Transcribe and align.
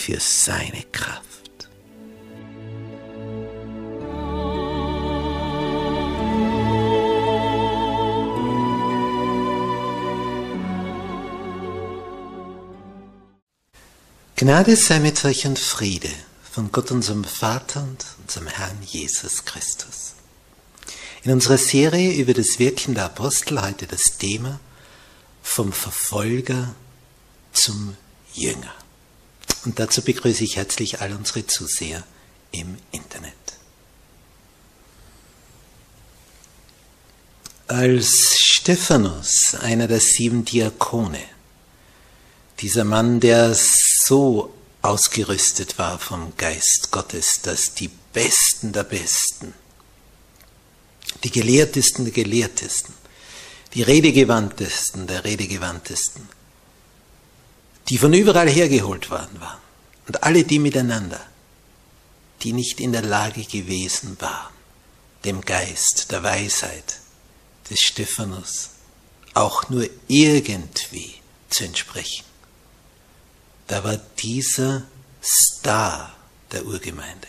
Für 0.00 0.18
seine 0.18 0.82
Kraft. 0.92 1.28
Gnade 14.36 14.74
sei 14.74 15.00
mit 15.00 15.22
euch 15.26 15.46
und 15.46 15.58
Friede 15.58 16.08
von 16.50 16.72
Gott 16.72 16.90
unserem 16.90 17.24
Vater 17.24 17.82
und 17.82 18.06
unserem 18.22 18.46
Herrn 18.46 18.78
Jesus 18.86 19.44
Christus. 19.44 20.14
In 21.24 21.32
unserer 21.32 21.58
Serie 21.58 22.14
über 22.14 22.32
das 22.32 22.58
Wirken 22.58 22.94
der 22.94 23.04
Apostel 23.04 23.60
heute 23.60 23.86
das 23.86 24.16
Thema 24.16 24.58
vom 25.42 25.74
Verfolger 25.74 26.74
zum 27.52 27.98
Jünger. 28.32 28.79
Und 29.64 29.78
dazu 29.78 30.02
begrüße 30.02 30.44
ich 30.44 30.56
herzlich 30.56 31.00
all 31.00 31.12
unsere 31.14 31.46
Zuseher 31.46 32.02
im 32.52 32.78
Internet. 32.92 33.34
Als 37.66 38.36
Stephanus, 38.38 39.54
einer 39.54 39.86
der 39.86 40.00
sieben 40.00 40.44
Diakone, 40.44 41.22
dieser 42.60 42.84
Mann, 42.84 43.20
der 43.20 43.54
so 43.54 44.52
ausgerüstet 44.82 45.78
war 45.78 45.98
vom 45.98 46.32
Geist 46.36 46.88
Gottes, 46.90 47.40
dass 47.42 47.74
die 47.74 47.90
Besten 48.12 48.72
der 48.72 48.84
Besten, 48.84 49.54
die 51.22 51.30
Gelehrtesten 51.30 52.04
der 52.06 52.14
Gelehrtesten, 52.14 52.94
die 53.74 53.82
Redegewandtesten 53.82 55.06
der 55.06 55.24
Redegewandtesten, 55.24 56.28
die 57.88 57.98
von 57.98 58.12
überall 58.12 58.48
hergeholt 58.48 59.10
worden 59.10 59.40
waren. 59.40 59.58
Und 60.06 60.22
alle 60.22 60.44
die 60.44 60.58
miteinander, 60.58 61.20
die 62.42 62.52
nicht 62.52 62.80
in 62.80 62.92
der 62.92 63.02
Lage 63.02 63.44
gewesen 63.44 64.16
waren, 64.20 64.52
dem 65.24 65.40
Geist 65.40 66.10
der 66.10 66.22
Weisheit 66.22 66.98
des 67.68 67.80
Stephanus 67.80 68.70
auch 69.34 69.68
nur 69.68 69.88
irgendwie 70.08 71.14
zu 71.48 71.64
entsprechen. 71.64 72.24
Da 73.66 73.84
war 73.84 73.96
dieser 73.96 74.82
Star 75.22 76.12
der 76.50 76.64
Urgemeinde, 76.66 77.28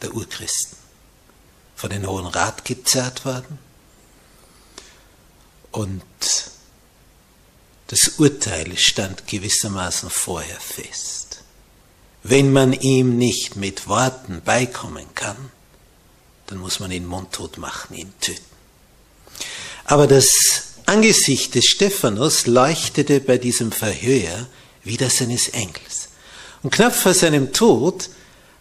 der 0.00 0.14
Urchristen, 0.14 0.78
von 1.74 1.90
den 1.90 2.06
Hohen 2.06 2.26
Rat 2.26 2.64
gezerrt 2.64 3.24
worden 3.24 3.58
und 5.72 6.02
das 7.92 8.08
Urteil 8.16 8.78
stand 8.78 9.26
gewissermaßen 9.26 10.08
vorher 10.08 10.58
fest. 10.58 11.42
Wenn 12.22 12.50
man 12.50 12.72
ihm 12.72 13.18
nicht 13.18 13.56
mit 13.56 13.86
Worten 13.86 14.40
beikommen 14.42 15.04
kann, 15.14 15.36
dann 16.46 16.56
muss 16.56 16.80
man 16.80 16.90
ihn 16.90 17.04
mundtot 17.04 17.58
machen, 17.58 17.94
ihn 17.94 18.14
töten. 18.18 18.40
Aber 19.84 20.06
das 20.06 20.28
Angesicht 20.86 21.54
des 21.54 21.66
Stephanus 21.66 22.46
leuchtete 22.46 23.20
bei 23.20 23.36
diesem 23.36 23.70
Verhör 23.70 24.46
wie 24.84 24.96
das 24.96 25.20
eines 25.20 25.48
Engels. 25.50 26.08
Und 26.62 26.72
knapp 26.72 26.94
vor 26.94 27.12
seinem 27.12 27.52
Tod 27.52 28.08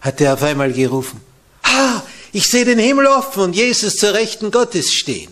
hat 0.01 0.19
er 0.19 0.33
auf 0.33 0.43
einmal 0.43 0.73
gerufen, 0.73 1.21
Ah, 1.63 2.01
ich 2.33 2.47
sehe 2.47 2.65
den 2.65 2.79
Himmel 2.79 3.07
offen 3.07 3.43
und 3.43 3.55
Jesus 3.55 3.95
zur 3.95 4.13
Rechten 4.13 4.51
Gottes 4.51 4.91
stehen. 4.91 5.31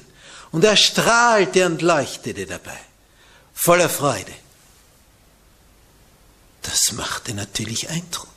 Und 0.52 0.64
er 0.64 0.78
strahlte 0.78 1.66
und 1.66 1.82
leuchtete 1.82 2.46
dabei 2.46 2.80
voller 3.60 3.90
Freude. 3.90 4.32
Das 6.62 6.94
machte 6.94 7.34
natürlich 7.34 7.90
Eindruck. 7.90 8.30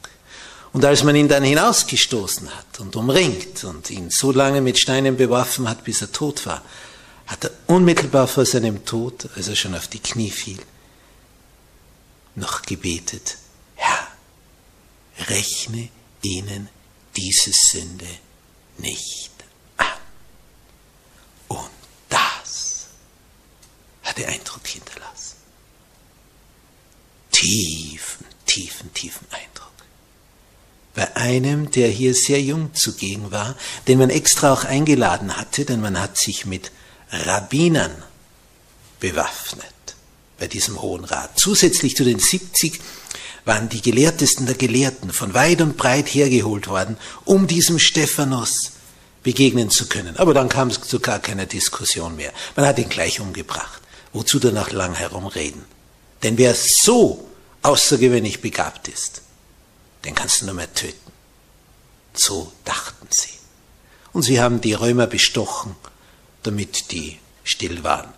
Und 0.73 0.85
als 0.85 1.05
man 1.05 1.15
ihn 1.15 1.29
dann 1.29 1.45
hinausgestoßen 1.45 2.53
hat 2.53 2.81
und 2.81 2.97
umringt 2.97 3.63
und 3.63 3.89
ihn 3.91 4.11
so 4.11 4.33
lange 4.33 4.61
mit 4.61 4.81
Steinen 4.81 5.17
beworfen 5.17 5.69
hat, 5.69 5.85
bis 5.85 6.01
er 6.01 6.11
tot 6.11 6.45
war, 6.47 6.63
hat 7.27 7.45
er 7.45 7.53
unmittelbar 7.69 8.27
vor 8.27 8.45
seinem 8.45 8.85
Tod, 8.85 9.29
als 9.37 9.47
er 9.47 9.55
schon 9.55 9.77
auf 9.77 9.87
die 9.87 10.01
Knie 10.01 10.31
fiel, 10.31 10.59
noch 12.35 12.63
gebetet, 12.63 13.37
Herr, 13.77 14.09
rechne 15.29 15.89
ihnen 16.23 16.69
diese 17.15 17.53
Sünde 17.53 18.09
nicht 18.79 19.31
an. 19.77 19.87
Und 21.49 21.71
das 22.09 22.87
hatte 24.03 24.27
Eindruck 24.27 24.67
hinterlassen 24.67 25.12
tiefen, 27.33 28.27
tiefen, 28.47 28.93
tiefen 28.95 29.27
Eindruck. 29.31 29.73
Bei 30.95 31.17
einem, 31.17 31.71
der 31.71 31.89
hier 31.89 32.15
sehr 32.15 32.41
jung 32.41 32.75
zugegen 32.75 33.31
war, 33.31 33.57
den 33.89 33.99
man 33.99 34.11
extra 34.11 34.53
auch 34.53 34.65
eingeladen 34.65 35.37
hatte, 35.37 35.65
denn 35.65 35.81
man 35.81 35.99
hat 35.99 36.19
sich 36.19 36.45
mit 36.45 36.71
Rabbinern 37.11 38.03
bewaffnet 39.01 39.67
bei 40.39 40.47
diesem 40.47 40.81
Hohen 40.81 41.05
Rat. 41.05 41.39
Zusätzlich 41.39 41.97
zu 41.97 42.05
den 42.05 42.19
70 42.19 42.81
waren 43.45 43.69
die 43.69 43.83
Gelehrtesten 43.83 44.47
der 44.47 44.55
Gelehrten 44.55 45.13
von 45.13 45.35
weit 45.35 45.61
und 45.61 45.77
breit 45.77 46.09
hergeholt 46.09 46.69
worden, 46.69 46.97
um 47.25 47.47
diesem 47.47 47.79
Stephanus 47.79 48.73
begegnen 49.23 49.71
zu 49.71 49.87
können. 49.87 50.17
Aber 50.17 50.35
dann 50.35 50.49
kam 50.49 50.69
es 50.69 50.81
zu 50.81 51.01
gar 51.01 51.19
keiner 51.19 51.47
Diskussion 51.47 52.17
mehr. 52.17 52.33
Man 52.57 52.67
hat 52.67 52.79
ihn 52.79 52.89
gleich 52.89 53.21
umgebracht. 53.21 53.81
Wozu 54.13 54.39
danach 54.39 54.73
lang 54.73 54.95
herumreden? 54.95 55.65
Denn 56.23 56.39
wer 56.39 56.55
so 56.55 57.29
außergewöhnlich 57.63 58.41
begabt 58.41 58.89
ist, 58.89 59.23
den 60.05 60.15
kannst 60.15 60.41
du 60.41 60.47
nur 60.47 60.55
mehr 60.55 60.73
töten. 60.73 61.13
So 62.15 62.53
dachten 62.65 63.09
sie. 63.11 63.31
Und 64.13 64.23
sie 64.23 64.41
haben 64.41 64.61
die 64.61 64.75
Römer 64.75 65.07
bestochen, 65.07 65.75
damit 66.43 66.91
die 66.93 67.19
still 67.45 67.83
waren, 67.83 68.13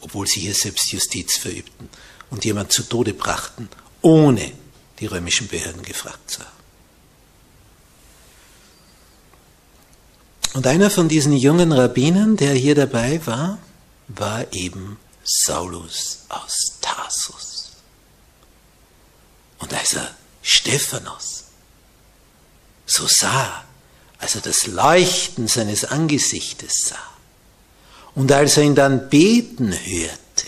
obwohl 0.00 0.26
sie 0.26 0.40
hier 0.40 0.54
Selbstjustiz 0.54 1.36
verübten 1.36 1.88
und 2.30 2.44
jemand 2.44 2.72
zu 2.72 2.82
Tode 2.82 3.14
brachten, 3.14 3.68
ohne 4.00 4.52
die 5.00 5.06
römischen 5.06 5.48
Behörden 5.48 5.82
gefragt 5.82 6.30
zu 6.30 6.40
haben. 6.40 6.50
Und 10.54 10.66
einer 10.68 10.88
von 10.88 11.08
diesen 11.08 11.32
jungen 11.32 11.72
Rabbinern, 11.72 12.36
der 12.36 12.54
hier 12.54 12.76
dabei 12.76 13.24
war, 13.26 13.58
war 14.08 14.52
eben 14.52 14.98
Saulus 15.24 16.20
aus 16.28 16.73
Tarsus. 16.94 17.72
Und 19.58 19.72
als 19.72 19.94
er 19.94 20.14
Stephanus 20.42 21.44
so 22.86 23.06
sah, 23.06 23.64
als 24.18 24.34
er 24.34 24.42
das 24.42 24.66
Leuchten 24.66 25.48
seines 25.48 25.84
Angesichtes 25.84 26.88
sah, 26.88 27.10
und 28.14 28.30
als 28.30 28.56
er 28.56 28.64
ihn 28.64 28.74
dann 28.74 29.08
beten 29.08 29.72
hörte, 29.72 30.46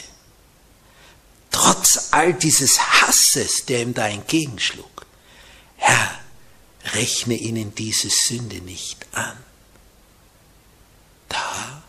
trotz 1.50 2.08
all 2.12 2.34
dieses 2.34 2.78
Hasses, 2.78 3.64
der 3.66 3.82
ihm 3.82 3.94
da 3.94 4.06
entgegenschlug, 4.06 5.06
Herr, 5.76 6.20
rechne 6.94 7.34
ihnen 7.34 7.74
diese 7.74 8.08
Sünde 8.08 8.60
nicht 8.60 9.06
an. 9.12 9.36
Da, 11.28 11.82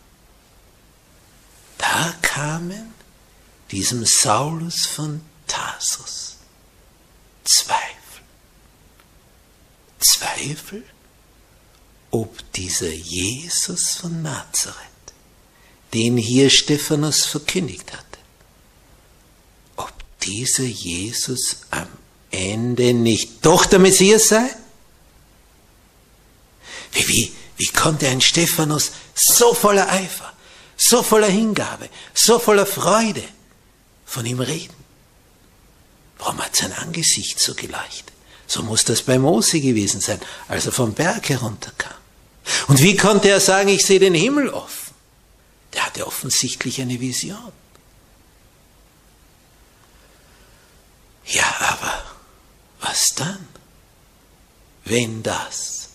da 1.78 2.14
kamen 2.22 2.97
diesem 3.70 4.04
Saulus 4.04 4.86
von 4.86 5.20
Tarsus. 5.46 6.36
Zweifel. 7.44 8.22
Zweifel, 10.00 10.84
ob 12.10 12.52
dieser 12.52 12.92
Jesus 12.92 13.96
von 13.96 14.22
Nazareth, 14.22 14.76
den 15.92 16.16
hier 16.16 16.50
Stephanus 16.50 17.26
verkündigt 17.26 17.92
hatte, 17.92 18.18
ob 19.76 19.92
dieser 20.20 20.64
Jesus 20.64 21.58
am 21.70 21.88
Ende 22.30 22.92
nicht 22.94 23.44
doch 23.44 23.66
der 23.66 23.78
Messias 23.78 24.28
sei? 24.28 24.48
Wie, 26.92 27.08
wie, 27.08 27.32
wie 27.56 27.66
konnte 27.68 28.08
ein 28.08 28.20
Stephanus 28.20 28.92
so 29.14 29.54
voller 29.54 29.90
Eifer, 29.90 30.32
so 30.76 31.02
voller 31.02 31.28
Hingabe, 31.28 31.88
so 32.14 32.38
voller 32.38 32.66
Freude, 32.66 33.24
von 34.08 34.24
ihm 34.24 34.40
reden? 34.40 34.74
Warum 36.16 36.42
hat 36.42 36.56
sein 36.56 36.72
Angesicht 36.72 37.38
so 37.38 37.54
geleuchtet? 37.54 38.12
So 38.46 38.62
muss 38.62 38.84
das 38.84 39.02
bei 39.02 39.18
Mose 39.18 39.60
gewesen 39.60 40.00
sein, 40.00 40.20
als 40.48 40.66
er 40.66 40.72
vom 40.72 40.94
Berg 40.94 41.28
herunterkam. 41.28 41.92
Und 42.66 42.82
wie 42.82 42.96
konnte 42.96 43.28
er 43.28 43.40
sagen, 43.40 43.68
ich 43.68 43.84
sehe 43.84 44.00
den 44.00 44.14
Himmel 44.14 44.48
offen? 44.48 44.94
Der 45.74 45.84
hatte 45.84 46.06
offensichtlich 46.06 46.80
eine 46.80 46.98
Vision. 46.98 47.52
Ja, 51.26 51.54
aber 51.58 52.04
was 52.80 53.10
dann? 53.14 53.46
Wenn 54.86 55.22
das, 55.22 55.90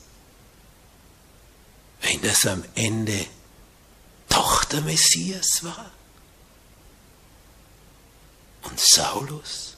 wenn 2.02 2.22
das 2.22 2.46
am 2.46 2.64
Ende 2.76 3.26
doch 4.30 4.64
der 4.66 4.82
Messias 4.82 5.64
war? 5.64 5.90
Und 8.64 8.80
Saulus 8.80 9.76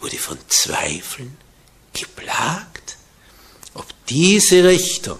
wurde 0.00 0.18
von 0.18 0.38
Zweifeln 0.48 1.36
geplagt, 1.92 2.96
ob 3.74 3.86
diese 4.08 4.64
Richtung, 4.64 5.18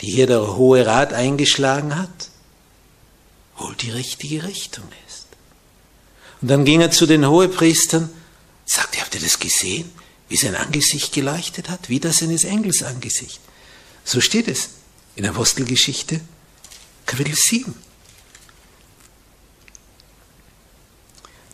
die 0.00 0.10
hier 0.10 0.26
der 0.26 0.56
Hohe 0.56 0.86
Rat 0.86 1.12
eingeschlagen 1.12 1.96
hat, 1.96 2.30
wohl 3.56 3.74
die 3.74 3.90
richtige 3.90 4.44
Richtung 4.44 4.84
ist. 5.06 5.26
Und 6.40 6.48
dann 6.48 6.64
ging 6.64 6.80
er 6.80 6.90
zu 6.90 7.06
den 7.06 7.26
Hohepriestern, 7.26 8.10
sagte, 8.66 9.00
habt 9.00 9.14
ihr 9.14 9.20
das 9.20 9.38
gesehen, 9.38 9.90
wie 10.28 10.36
sein 10.36 10.56
Angesicht 10.56 11.12
geleuchtet 11.12 11.68
hat, 11.68 11.88
wie 11.88 12.00
das 12.00 12.22
eines 12.22 12.44
Engels 12.44 12.82
Angesicht. 12.82 13.40
So 14.04 14.20
steht 14.20 14.48
es 14.48 14.70
in 15.14 15.26
Apostelgeschichte, 15.26 16.20
Kapitel 17.06 17.34
7. 17.34 17.74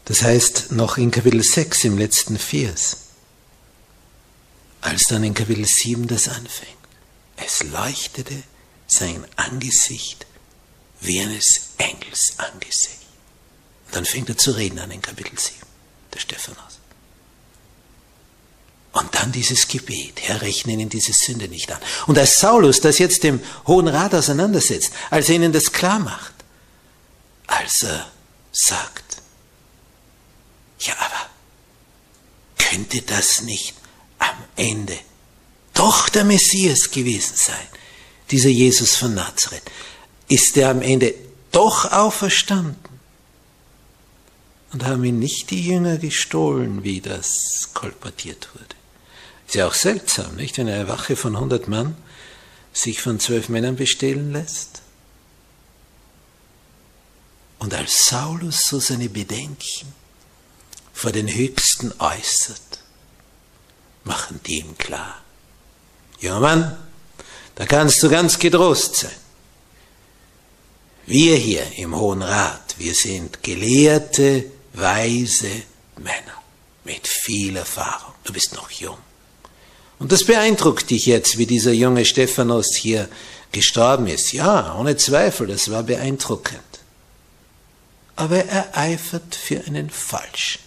Das 0.05 0.23
heißt 0.23 0.73
noch 0.73 0.99
in 0.99 1.11
Kapitel 1.11 1.43
6 1.43 1.85
im 1.85 1.99
letzten 1.99 2.39
Vers, 2.39 2.97
als 4.81 5.05
dann 5.05 5.23
in 5.23 5.35
Kapitel 5.35 5.65
7 5.65 6.07
das 6.09 6.29
anfängt. 6.29 6.73
Es 7.37 7.63
leuchtete 7.63 8.43
sein 8.87 9.25
Angesicht 9.37 10.27
wie 11.01 11.21
eines 11.21 11.71
Engels 11.79 12.35
Angesicht. 12.39 12.99
Und 13.87 13.97
dann 13.97 14.05
fängt 14.05 14.29
er 14.29 14.37
zu 14.37 14.53
reden 14.53 14.79
an 14.79 14.91
in 14.91 15.03
Kapitel 15.03 15.39
7, 15.39 15.57
der 16.15 16.21
Stephanus. 16.21 16.79
Und 18.93 19.15
dann 19.15 19.33
dieses 19.33 19.69
Gebet, 19.69 20.21
Herr, 20.21 20.43
rechne 20.43 20.75
ihnen 20.75 20.91
diese 20.91 21.13
Sünde 21.15 21.49
nicht 21.49 21.73
an. 21.73 21.81
Und 22.07 22.19
als 22.19 22.41
Saulus 22.41 22.81
das 22.81 22.99
jetzt 22.99 23.23
dem 23.23 23.41
Hohen 23.67 23.89
Rat 23.89 24.15
auseinandersetzt, 24.15 24.93
als 25.11 25.29
er 25.29 25.37
ihnen 25.37 25.53
das 25.53 25.73
klar 25.73 25.99
macht, 25.99 26.35
als 27.47 27.83
er 27.83 28.11
sagt, 28.53 29.12
ja, 30.87 30.95
aber 30.99 31.31
könnte 32.59 33.03
das 33.03 33.43
nicht 33.43 33.75
am 34.19 34.37
Ende 34.57 34.99
doch 35.75 36.09
der 36.09 36.25
Messias 36.25 36.91
gewesen 36.91 37.35
sein, 37.37 37.67
dieser 38.31 38.49
Jesus 38.49 38.97
von 38.97 39.15
Nazareth? 39.15 39.63
Ist 40.29 40.57
er 40.57 40.71
am 40.71 40.83
Ende 40.83 41.15
doch 41.51 41.91
auferstanden? 41.93 42.93
Und 44.73 44.85
haben 44.85 45.05
ihn 45.05 45.19
nicht 45.19 45.51
die 45.51 45.67
Jünger 45.67 45.99
gestohlen, 45.99 46.83
wie 46.83 47.03
das 47.03 47.71
kolportiert 47.75 48.49
wurde? 48.55 48.75
Ist 49.47 49.55
ja 49.55 49.67
auch 49.67 49.75
seltsam, 49.75 50.37
nicht? 50.37 50.57
Wenn 50.57 50.69
eine 50.69 50.89
Wache 50.89 51.15
von 51.15 51.35
100 51.35 51.69
Mann 51.69 51.95
sich 52.73 53.03
von 53.03 53.21
zwölf 53.21 53.51
Männern 53.51 53.77
bestehlen 53.77 54.33
lässt. 54.33 54.81
Und 57.59 57.75
als 57.75 58.07
Saulus 58.07 58.63
so 58.67 58.81
seine 58.81 59.11
Bedenken 59.11 59.93
vor 60.93 61.13
den 61.13 61.29
Höchsten 61.29 61.93
äußert, 61.99 62.81
machen 64.05 64.41
die 64.47 64.61
ihm 64.61 64.77
klar. 64.79 65.23
Ja, 66.21 66.39
Mann, 66.39 66.77
da 67.55 67.67
kannst 67.67 68.03
du 68.03 68.09
ganz 68.09 68.39
getrost 68.39 68.97
sein. 68.97 69.11
Wir 71.07 71.37
hier 71.37 71.67
im 71.79 71.97
Hohen 71.97 72.23
Rat, 72.23 72.77
wir 72.79 72.95
sind 72.95 73.43
gelehrte, 73.43 74.45
weise 74.73 75.51
Männer 75.97 76.43
mit 76.85 77.07
viel 77.07 77.57
Erfahrung. 77.57 78.15
Du 78.25 78.33
bist 78.33 78.55
noch 78.55 78.71
jung. 78.71 78.99
Und 79.99 80.11
das 80.11 80.25
beeindruckt 80.25 80.91
dich 80.91 81.07
jetzt, 81.07 81.39
wie 81.39 81.47
dieser 81.47 81.73
junge 81.73 82.05
Stephanus 82.05 82.75
hier 82.75 83.09
gestorben 83.53 84.07
ist. 84.07 84.33
Ja, 84.33 84.77
ohne 84.77 84.97
Zweifel, 84.97 85.47
das 85.47 85.71
war 85.71 85.85
beeindruckend. 85.85 86.61
Aber 88.17 88.45
er 88.45 88.77
eifert 88.77 89.35
für 89.35 89.65
einen 89.67 89.91
Falschen, 89.91 90.61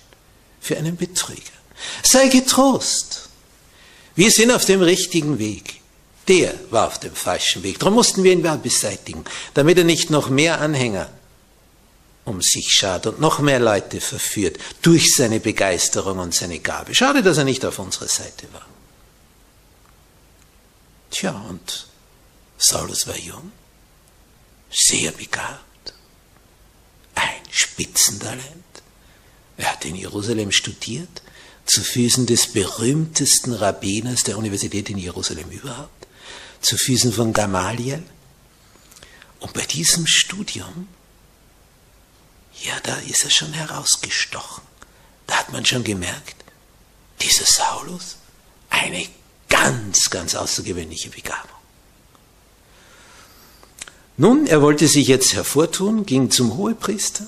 für 0.66 0.78
einen 0.78 0.98
Betrüger. 0.98 1.58
Sei 2.02 2.28
getrost. 2.28 3.30
Wir 4.16 4.32
sind 4.32 4.52
auf 4.52 4.66
dem 4.66 4.82
richtigen 4.82 5.38
Weg. 5.38 5.82
Der 6.28 6.56
war 6.72 6.88
auf 6.88 7.00
dem 7.00 7.14
falschen 7.14 7.62
Weg. 7.62 7.78
Darum 7.78 7.94
mussten 7.94 8.24
wir 8.24 8.32
ihn 8.32 8.62
beseitigen, 8.64 9.24
damit 9.54 9.78
er 9.78 9.84
nicht 9.84 10.10
noch 10.10 10.30
mehr 10.30 10.60
Anhänger 10.60 11.10
um 12.24 12.42
sich 12.42 12.72
schart 12.72 13.06
und 13.06 13.20
noch 13.20 13.38
mehr 13.38 13.60
Leute 13.60 14.02
verführt 14.02 14.58
durch 14.82 15.14
seine 15.16 15.40
Begeisterung 15.40 16.18
und 16.18 16.34
seine 16.34 16.58
Gabe. 16.58 16.96
Schade, 16.96 17.22
dass 17.22 17.38
er 17.38 17.44
nicht 17.44 17.64
auf 17.64 17.78
unserer 17.78 18.08
Seite 18.08 18.52
war. 18.52 18.66
Tja, 21.12 21.46
und 21.48 21.88
Saulus 22.58 23.06
war 23.06 23.18
jung, 23.18 23.52
sehr 24.72 25.12
begabt, 25.12 25.94
ein 27.14 27.44
Spitzentalent. 27.52 28.65
Er 29.58 29.72
hat 29.72 29.86
in 29.86 29.96
Jerusalem 29.96 30.52
studiert, 30.52 31.22
zu 31.66 31.82
Füßen 31.82 32.26
des 32.26 32.48
berühmtesten 32.48 33.54
Rabbiners 33.54 34.24
der 34.24 34.38
Universität 34.38 34.90
in 34.90 34.98
Jerusalem 34.98 35.50
überhaupt, 35.50 36.08
zu 36.62 36.78
Füßen 36.78 37.12
von 37.12 37.34
Gamaliel. 37.34 38.04
Und 39.40 39.54
bei 39.54 39.66
diesem 39.66 40.06
Studium, 40.08 40.88
ja, 42.62 42.80
da 42.84 42.96
ist 42.98 43.24
er 43.24 43.32
schon 43.32 43.54
herausgestochen. 43.54 44.64
Da 45.28 45.38
hat 45.38 45.52
man 45.52 45.66
schon 45.66 45.84
gemerkt, 45.84 46.36
dieser 47.22 47.46
Saulus, 47.46 48.18
eine 48.70 49.08
ganz, 49.50 50.10
ganz 50.10 50.36
außergewöhnliche 50.36 51.10
Begabung. 51.10 51.50
Nun, 54.18 54.48
er 54.48 54.62
wollte 54.62 54.88
sich 54.88 55.08
jetzt 55.08 55.34
hervortun, 55.34 56.06
ging 56.06 56.32
zum 56.32 56.56
Hohepriester 56.56 57.28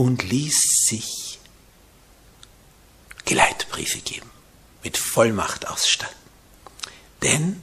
und 0.00 0.22
ließ 0.22 0.86
sich 0.88 1.38
Geleitbriefe 3.26 3.98
geben, 3.98 4.30
mit 4.82 4.96
Vollmacht 4.96 5.68
ausstatten. 5.68 6.16
Denn 7.22 7.60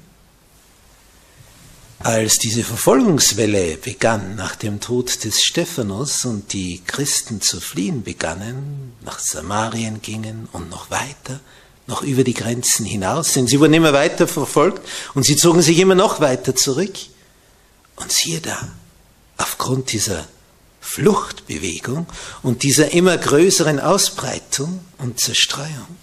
als 1.97 2.35
diese 2.35 2.63
Verfolgungswelle 2.63 3.77
begann 3.77 4.35
nach 4.35 4.55
dem 4.55 4.79
Tod 4.79 5.23
des 5.23 5.41
Stephanus 5.41 6.25
und 6.25 6.53
die 6.53 6.83
Christen 6.85 7.41
zu 7.41 7.59
fliehen 7.59 8.03
begannen, 8.03 8.93
nach 9.03 9.17
Samarien 9.17 10.03
gingen 10.03 10.47
und 10.51 10.69
noch 10.69 10.91
weiter, 10.91 11.39
noch 11.87 12.03
über 12.03 12.23
die 12.23 12.35
Grenzen 12.35 12.85
hinaus, 12.85 13.33
denn 13.33 13.47
sie 13.47 13.59
wurden 13.59 13.73
immer 13.73 13.93
weiter 13.93 14.27
verfolgt 14.27 14.87
und 15.15 15.23
sie 15.23 15.37
zogen 15.37 15.63
sich 15.63 15.79
immer 15.79 15.95
noch 15.95 16.19
weiter 16.19 16.55
zurück. 16.55 16.97
Und 17.95 18.11
siehe 18.11 18.41
da, 18.41 18.67
aufgrund 19.37 19.91
dieser 19.91 20.27
Fluchtbewegung 20.87 22.07
und 22.43 22.63
dieser 22.63 22.91
immer 22.93 23.17
größeren 23.17 23.79
Ausbreitung 23.79 24.79
und 24.97 25.19
Zerstreuung 25.19 25.97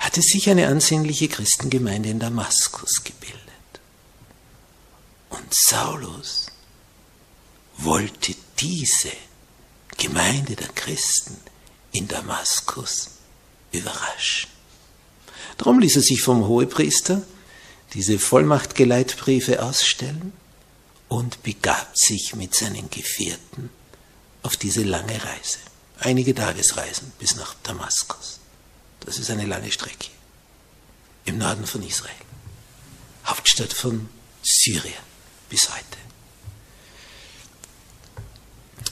hatte 0.00 0.20
sich 0.20 0.50
eine 0.50 0.66
ansehnliche 0.66 1.28
Christengemeinde 1.28 2.08
in 2.08 2.18
Damaskus 2.18 3.04
gebildet. 3.04 3.38
Und 5.30 5.54
Saulus 5.54 6.46
wollte 7.78 8.34
diese 8.58 9.12
Gemeinde 9.96 10.56
der 10.56 10.68
Christen 10.68 11.36
in 11.92 12.08
Damaskus 12.08 13.10
überraschen. 13.70 14.50
Darum 15.56 15.78
ließ 15.78 15.96
er 15.96 16.02
sich 16.02 16.20
vom 16.20 16.46
Hohepriester 16.48 17.22
diese 17.94 18.18
Vollmachtgeleitbriefe 18.18 19.62
ausstellen 19.62 20.32
und 21.08 21.42
begab 21.42 21.96
sich 21.96 22.34
mit 22.36 22.54
seinen 22.54 22.90
Gefährten 22.90 23.70
auf 24.42 24.56
diese 24.56 24.82
lange 24.82 25.12
Reise. 25.12 25.58
Einige 26.00 26.34
Tagesreisen 26.34 27.12
bis 27.18 27.36
nach 27.36 27.54
Damaskus. 27.62 28.38
Das 29.00 29.18
ist 29.18 29.30
eine 29.30 29.46
lange 29.46 29.72
Strecke. 29.72 30.10
im 31.24 31.38
Norden 31.38 31.66
von 31.66 31.82
Israel, 31.82 32.14
Hauptstadt 33.26 33.72
von 33.74 34.08
Syrien 34.42 34.94
bis 35.50 35.68
heute. 35.68 35.98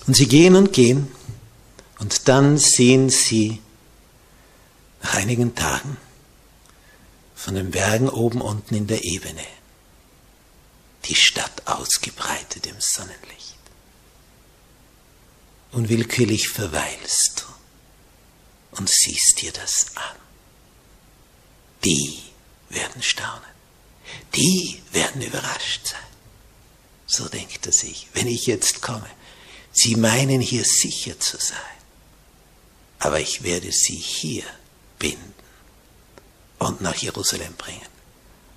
Und 0.06 0.14
sie 0.14 0.28
gehen 0.28 0.54
und 0.54 0.72
gehen 0.72 1.10
und 1.98 2.28
dann 2.28 2.58
sehen 2.58 3.08
sie 3.08 3.62
nach 5.02 5.14
einigen 5.14 5.54
Tagen 5.54 5.96
von 7.34 7.54
den 7.54 7.70
Bergen 7.70 8.08
oben 8.08 8.40
unten 8.40 8.74
in 8.74 8.86
der 8.86 9.02
Ebene 9.04 9.44
die 11.08 11.14
Stadt 11.14 11.66
ausgebreitet 11.66 12.66
im 12.66 12.80
Sonnenlicht. 12.80 13.56
Unwillkürlich 15.72 16.48
verweilst 16.48 17.44
du 17.44 18.78
und 18.78 18.88
siehst 18.88 19.40
dir 19.40 19.52
das 19.52 19.96
an. 19.96 20.16
Die 21.84 22.22
werden 22.68 23.02
staunen. 23.02 23.42
Die 24.34 24.82
werden 24.92 25.22
überrascht 25.22 25.86
sein. 25.86 26.00
So 27.06 27.28
denkt 27.28 27.66
er 27.66 27.72
sich, 27.72 28.08
wenn 28.14 28.26
ich 28.26 28.46
jetzt 28.46 28.82
komme. 28.82 29.08
Sie 29.72 29.96
meinen 29.96 30.40
hier 30.40 30.64
sicher 30.64 31.20
zu 31.20 31.36
sein, 31.38 31.58
aber 32.98 33.20
ich 33.20 33.42
werde 33.42 33.70
sie 33.72 33.96
hier 33.96 34.44
binden 34.98 35.34
und 36.58 36.80
nach 36.80 36.96
Jerusalem 36.96 37.54
bringen 37.54 37.86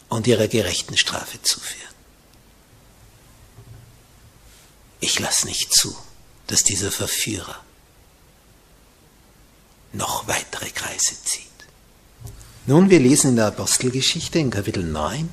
und 0.07 0.27
ihrer 0.27 0.47
gerechten 0.47 0.97
Strafe 0.97 1.41
zuführen. 1.41 1.88
Ich 4.99 5.19
lasse 5.19 5.45
nicht 5.47 5.73
zu, 5.73 5.95
dass 6.47 6.63
dieser 6.63 6.91
Verführer 6.91 7.55
noch 9.93 10.27
weitere 10.27 10.69
Kreise 10.69 11.15
zieht. 11.23 11.45
Nun, 12.65 12.89
wir 12.89 12.99
lesen 12.99 13.31
in 13.31 13.35
der 13.37 13.47
Apostelgeschichte 13.47 14.39
in 14.39 14.51
Kapitel 14.51 14.83
9, 14.83 15.29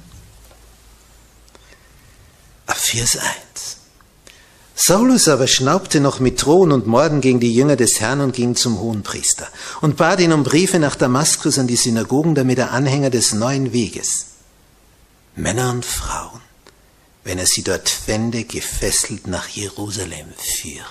ab 2.66 2.78
Vers 2.78 3.16
1. 3.16 3.26
Saulus 4.74 5.26
aber 5.28 5.46
schnaubte 5.46 6.00
noch 6.00 6.20
mit 6.20 6.42
Drohen 6.42 6.70
und 6.70 6.86
Morden 6.86 7.20
gegen 7.20 7.40
die 7.40 7.54
Jünger 7.54 7.76
des 7.76 7.98
Herrn 7.98 8.20
und 8.20 8.34
ging 8.34 8.54
zum 8.54 8.78
Hohenpriester 8.78 9.48
und 9.80 9.96
bat 9.96 10.20
ihn 10.20 10.32
um 10.32 10.44
Briefe 10.44 10.78
nach 10.78 10.96
Damaskus 10.96 11.58
an 11.58 11.66
die 11.66 11.76
Synagogen, 11.76 12.34
damit 12.34 12.58
er 12.58 12.72
Anhänger 12.72 13.10
des 13.10 13.32
neuen 13.32 13.72
Weges, 13.72 14.26
Männer 15.34 15.70
und 15.70 15.84
Frauen, 15.84 16.35
wenn 17.26 17.38
er 17.38 17.46
sie 17.46 17.64
dort 17.64 17.88
fände, 17.88 18.44
gefesselt 18.44 19.26
nach 19.26 19.48
Jerusalem 19.48 20.32
führe. 20.38 20.86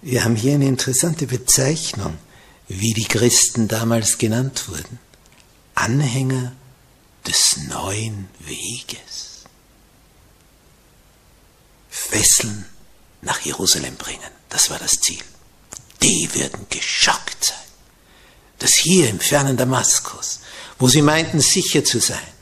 Wir 0.00 0.22
haben 0.22 0.36
hier 0.36 0.54
eine 0.54 0.68
interessante 0.68 1.26
Bezeichnung, 1.26 2.16
wie 2.68 2.94
die 2.94 3.08
Christen 3.08 3.66
damals 3.66 4.16
genannt 4.16 4.68
wurden. 4.68 5.00
Anhänger 5.74 6.52
des 7.26 7.56
neuen 7.68 8.28
Weges. 8.38 9.42
Fesseln 11.88 12.64
nach 13.22 13.40
Jerusalem 13.40 13.96
bringen. 13.96 14.30
Das 14.50 14.70
war 14.70 14.78
das 14.78 15.00
Ziel. 15.00 15.24
Die 16.00 16.32
werden 16.36 16.66
geschockt 16.70 17.44
sein, 17.44 17.56
dass 18.60 18.76
hier 18.76 19.08
im 19.08 19.18
fernen 19.18 19.56
Damaskus, 19.56 20.38
wo 20.78 20.86
sie 20.86 21.02
meinten 21.02 21.40
sicher 21.40 21.84
zu 21.84 21.98
sein, 21.98 22.39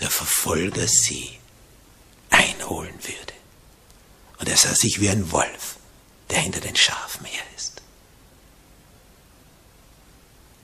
der 0.00 0.10
Verfolger 0.10 0.86
sie 0.86 1.38
einholen 2.30 2.94
würde. 3.02 3.32
Und 4.38 4.48
er 4.48 4.56
sah 4.56 4.74
sich 4.74 5.00
wie 5.00 5.08
ein 5.08 5.32
Wolf, 5.32 5.76
der 6.30 6.38
hinter 6.38 6.60
den 6.60 6.76
Schafen 6.76 7.26
her 7.26 7.42
ist. 7.56 7.82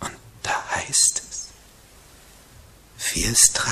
Und 0.01 0.13
da 0.43 0.65
heißt 0.77 1.23
es, 1.31 1.49
Vers 2.97 3.53
3, 3.53 3.71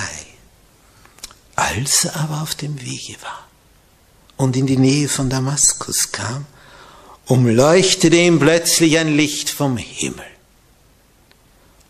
als 1.57 2.04
er 2.04 2.16
aber 2.16 2.42
auf 2.42 2.54
dem 2.54 2.81
Wege 2.81 3.21
war, 3.23 3.47
und 4.37 4.57
in 4.57 4.66
die 4.66 4.76
Nähe 4.76 5.09
von 5.09 5.31
Damaskus 5.31 6.11
kam, 6.11 6.47
umleuchtete 7.26 8.16
ihm 8.16 8.40
plötzlich 8.40 8.99
ein 8.99 9.14
Licht 9.16 9.50
vom 9.50 9.76
Himmel. 9.76 10.26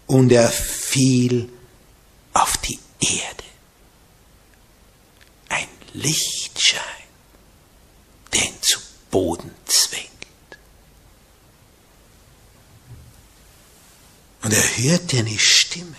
Und 0.07 0.31
er 0.31 0.51
fiel 0.51 1.49
auf 2.35 2.59
die 2.59 2.79
Erde. 3.01 3.45
Ein 5.49 5.69
Lichtschein, 6.03 6.81
der 8.33 8.45
ihn 8.45 8.63
zu 8.63 8.79
Boden 9.11 9.55
zwingt. 9.67 10.09
Und 14.43 14.53
er 14.53 14.77
hörte 14.79 15.19
eine 15.19 15.39
Stimme, 15.39 15.97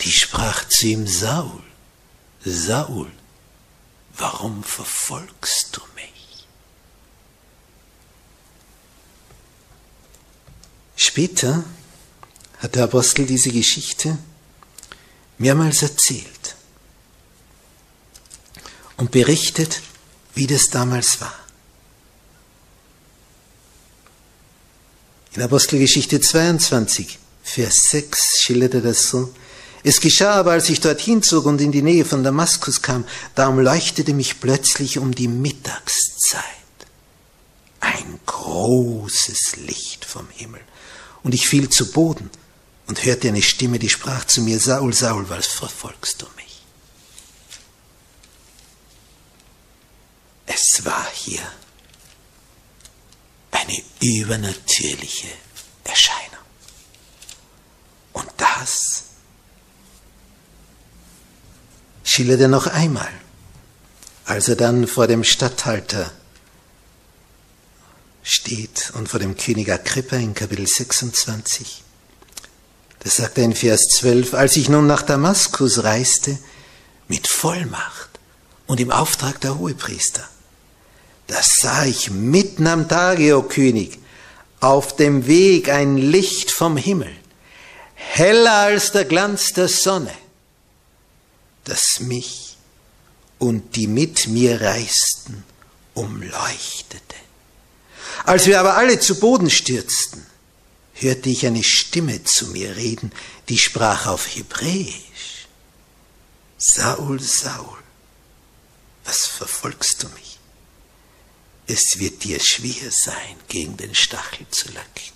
die 0.00 0.12
sprach 0.12 0.68
zu 0.68 0.86
ihm, 0.86 1.06
Saul, 1.06 1.62
Saul, 2.44 3.10
warum 4.16 4.62
verfolgst 4.62 5.68
du 5.72 5.80
mich? 5.94 6.46
Später 10.96 11.64
hat 12.58 12.74
der 12.74 12.84
Apostel 12.84 13.24
diese 13.24 13.50
Geschichte 13.50 14.18
mehrmals 15.38 15.82
erzählt 15.82 16.56
und 18.96 19.10
berichtet, 19.10 19.80
wie 20.34 20.46
das 20.46 20.70
damals 20.70 21.20
war. 21.20 21.34
In 25.34 25.42
Apostelgeschichte 25.42 26.20
22, 26.20 27.18
Vers 27.42 27.74
6 27.90 28.40
schildert 28.40 28.74
er 28.74 28.80
das 28.82 29.08
so, 29.08 29.34
es 29.86 30.00
geschah 30.00 30.32
aber, 30.32 30.52
als 30.52 30.70
ich 30.70 30.80
dorthin 30.80 31.22
zog 31.22 31.44
und 31.44 31.60
in 31.60 31.70
die 31.70 31.82
Nähe 31.82 32.06
von 32.06 32.24
Damaskus 32.24 32.80
kam, 32.80 33.04
da 33.34 33.48
umleuchtete 33.48 34.14
mich 34.14 34.40
plötzlich 34.40 34.98
um 34.98 35.14
die 35.14 35.28
Mittagszeit 35.28 36.42
ein 37.80 38.18
großes 38.24 39.56
Licht 39.56 40.06
vom 40.06 40.26
Himmel. 40.30 40.62
Und 41.22 41.34
ich 41.34 41.46
fiel 41.48 41.68
zu 41.68 41.92
Boden 41.92 42.30
und 42.86 43.04
hörte 43.04 43.28
eine 43.28 43.42
Stimme, 43.42 43.78
die 43.78 43.90
sprach 43.90 44.24
zu 44.24 44.40
mir, 44.40 44.58
Saul, 44.58 44.94
Saul, 44.94 45.28
was 45.28 45.48
verfolgst 45.48 46.22
du 46.22 46.26
mich? 46.36 46.53
Es 50.46 50.84
war 50.84 51.06
hier 51.12 51.42
eine 53.50 53.82
übernatürliche 54.00 55.28
Erscheinung. 55.84 56.44
Und 58.12 58.28
das 58.36 59.04
schildert 62.04 62.40
er 62.40 62.48
noch 62.48 62.66
einmal, 62.66 63.12
als 64.24 64.48
er 64.48 64.56
dann 64.56 64.86
vor 64.86 65.06
dem 65.06 65.24
Statthalter 65.24 66.12
steht 68.22 68.92
und 68.94 69.08
vor 69.08 69.20
dem 69.20 69.36
König 69.36 69.70
Agrippa 69.70 70.16
in 70.16 70.34
Kapitel 70.34 70.66
26. 70.66 71.82
Das 73.00 73.16
sagt 73.16 73.36
er 73.38 73.44
in 73.44 73.54
Vers 73.54 73.88
12, 73.88 74.32
als 74.32 74.56
ich 74.56 74.68
nun 74.68 74.86
nach 74.86 75.02
Damaskus 75.02 75.84
reiste, 75.84 76.38
mit 77.06 77.28
Vollmacht 77.28 78.08
und 78.66 78.80
im 78.80 78.90
Auftrag 78.90 79.40
der 79.42 79.58
Hohepriester, 79.58 80.26
da 81.26 81.40
sah 81.42 81.84
ich 81.86 82.10
mitten 82.10 82.66
am 82.66 82.88
Tage, 82.88 83.36
o 83.36 83.42
König, 83.42 83.98
auf 84.60 84.96
dem 84.96 85.26
Weg 85.26 85.68
ein 85.68 85.96
Licht 85.96 86.50
vom 86.50 86.76
Himmel, 86.76 87.14
heller 87.94 88.54
als 88.54 88.92
der 88.92 89.04
Glanz 89.04 89.52
der 89.52 89.68
Sonne 89.68 90.12
das 91.64 92.00
mich 92.00 92.56
und 93.38 93.76
die 93.76 93.86
mit 93.86 94.28
mir 94.28 94.60
reisten 94.60 95.44
umleuchtete. 95.94 97.00
Als 98.24 98.46
wir 98.46 98.60
aber 98.60 98.76
alle 98.76 99.00
zu 99.00 99.18
Boden 99.18 99.50
stürzten, 99.50 100.24
hörte 100.94 101.28
ich 101.28 101.46
eine 101.46 101.64
Stimme 101.64 102.22
zu 102.24 102.48
mir 102.48 102.76
reden, 102.76 103.12
die 103.48 103.58
sprach 103.58 104.06
auf 104.06 104.34
Hebräisch. 104.34 105.48
Saul, 106.58 107.20
Saul, 107.20 107.78
was 109.04 109.26
verfolgst 109.26 110.02
du 110.02 110.08
mich? 110.10 110.33
Es 111.66 111.98
wird 111.98 112.24
dir 112.24 112.40
schwer 112.40 112.90
sein, 112.90 113.36
gegen 113.48 113.76
den 113.76 113.94
Stachel 113.94 114.46
zu 114.50 114.70
lacken. 114.72 115.12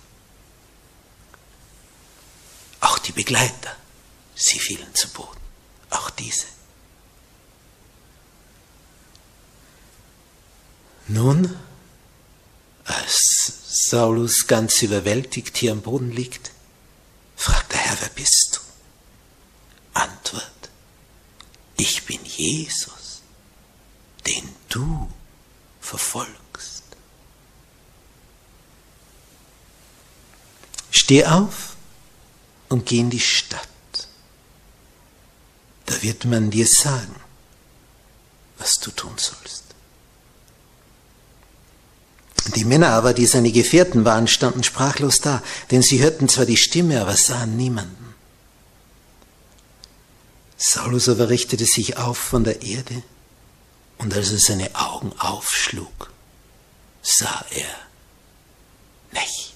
Auch 2.81 2.97
die 2.99 3.11
Begleiter, 3.11 3.75
sie 4.35 4.59
fielen 4.59 4.93
zu 4.95 5.09
Boden 5.09 5.39
auch 5.89 6.09
diese. 6.09 6.45
Nun, 11.07 11.57
als 12.85 13.89
Saulus 13.89 14.45
ganz 14.47 14.81
überwältigt 14.81 15.57
hier 15.57 15.71
am 15.71 15.81
Boden 15.81 16.11
liegt, 16.11 16.51
fragt 17.35 17.71
der 17.71 17.79
Herr, 17.79 18.01
wer 18.01 18.09
bist 18.09 18.61
du? 18.61 19.99
Antwort, 19.99 20.69
ich 21.77 22.05
bin 22.05 22.23
Jesus, 22.25 23.21
den 24.27 24.47
du 24.69 25.11
verfolgst. 25.89 26.83
Steh 30.91 31.25
auf 31.25 31.75
und 32.69 32.85
geh 32.85 32.99
in 32.99 33.09
die 33.09 33.19
Stadt 33.19 33.67
da 35.89 36.03
wird 36.03 36.25
man 36.25 36.51
dir 36.51 36.67
sagen, 36.67 37.15
was 38.59 38.79
du 38.79 38.91
tun 38.91 39.13
sollst. 39.17 39.63
Die 42.55 42.63
Männer 42.63 42.89
aber, 42.89 43.13
die 43.13 43.25
seine 43.25 43.51
Gefährten 43.51 44.05
waren, 44.05 44.27
standen 44.27 44.63
sprachlos 44.63 45.19
da, 45.21 45.41
denn 45.71 45.81
sie 45.81 46.01
hörten 46.01 46.29
zwar 46.29 46.45
die 46.45 46.57
Stimme, 46.57 47.01
aber 47.01 47.15
sahen 47.15 47.57
niemanden. 47.57 48.13
Saulus 50.57 51.09
aber 51.09 51.29
richtete 51.29 51.65
sich 51.65 51.97
auf 51.97 52.17
von 52.17 52.43
der 52.43 52.61
Erde, 52.61 53.01
und 53.99 54.13
als 54.13 54.31
er 54.31 54.39
seine 54.39 54.75
Augen 54.75 55.13
aufschlug, 55.19 56.11
sah 57.01 57.45
er 57.51 57.75
nichts. 59.11 59.55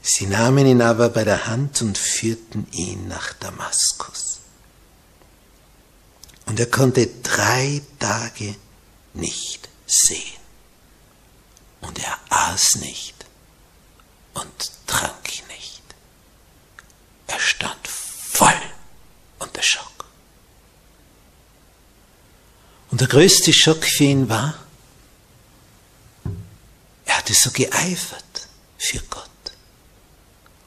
Sie 0.00 0.26
nahmen 0.26 0.66
ihn 0.66 0.80
aber 0.80 1.10
bei 1.10 1.24
der 1.24 1.46
Hand 1.46 1.82
und 1.82 1.98
führten 1.98 2.66
ihn 2.72 3.08
nach 3.08 3.34
Damaskus. 3.34 4.38
Und 6.46 6.58
er 6.58 6.70
konnte 6.70 7.06
drei 7.22 7.82
Tage 7.98 8.56
nicht 9.12 9.68
sehen. 9.86 10.40
Und 11.82 11.98
er 11.98 12.18
aß 12.30 12.76
nicht 12.76 13.26
und 14.34 14.70
trank 14.86 15.28
nicht. 15.48 15.82
Er 17.26 17.38
stand 17.38 17.86
voll 17.86 18.60
unter 19.38 19.62
Schock. 19.62 19.97
Und 22.90 23.00
der 23.00 23.08
größte 23.08 23.52
Schock 23.52 23.84
für 23.84 24.04
ihn 24.04 24.28
war, 24.28 24.54
er 27.04 27.18
hatte 27.18 27.34
so 27.34 27.50
geeifert 27.50 28.48
für 28.78 29.00
Gott, 29.10 29.28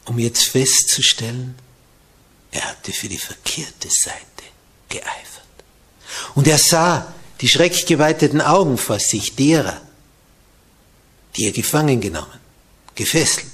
um 0.06 0.20
jetzt 0.20 0.46
festzustellen, 0.46 1.56
er 2.52 2.64
hatte 2.66 2.92
für 2.92 3.08
die 3.08 3.18
verkehrte 3.18 3.90
Seite 3.90 4.44
geeifert. 4.90 5.42
Und 6.36 6.48
er 6.48 6.58
sah 6.58 7.14
die 7.40 7.48
schreckgeweiteten 7.48 8.42
Augen 8.42 8.78
vor 8.78 9.00
sich 9.00 9.36
derer, 9.36 9.82
die 11.36 11.46
er 11.46 11.52
gefangen 11.52 12.02
genommen, 12.02 12.40
gefesselt 12.94 13.48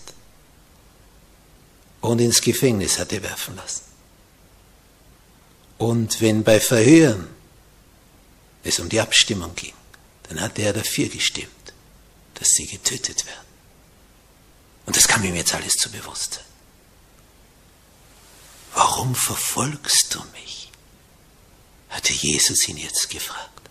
und 2.01 2.19
ins 2.19 2.41
Gefängnis 2.41 2.99
hatte 2.99 3.21
werfen 3.21 3.55
lassen. 3.55 3.83
Und 5.77 6.21
wenn 6.21 6.43
bei 6.43 6.59
Verhören 6.59 7.36
es 8.67 8.79
um 8.79 8.89
die 8.89 8.99
Abstimmung 8.99 9.55
ging, 9.55 9.73
dann 10.23 10.41
hatte 10.41 10.61
er 10.61 10.73
dafür 10.73 11.07
gestimmt, 11.09 11.73
dass 12.35 12.49
sie 12.49 12.67
getötet 12.67 13.25
werden. 13.25 13.47
Und 14.85 14.95
das 14.95 15.07
kam 15.07 15.23
ihm 15.23 15.35
jetzt 15.35 15.53
alles 15.53 15.73
zu 15.73 15.91
Bewusstsein. 15.91 16.43
Warum 18.73 19.15
verfolgst 19.15 20.13
du 20.13 20.23
mich? 20.33 20.71
hatte 21.89 22.13
Jesus 22.13 22.67
ihn 22.67 22.77
jetzt 22.77 23.09
gefragt. 23.09 23.69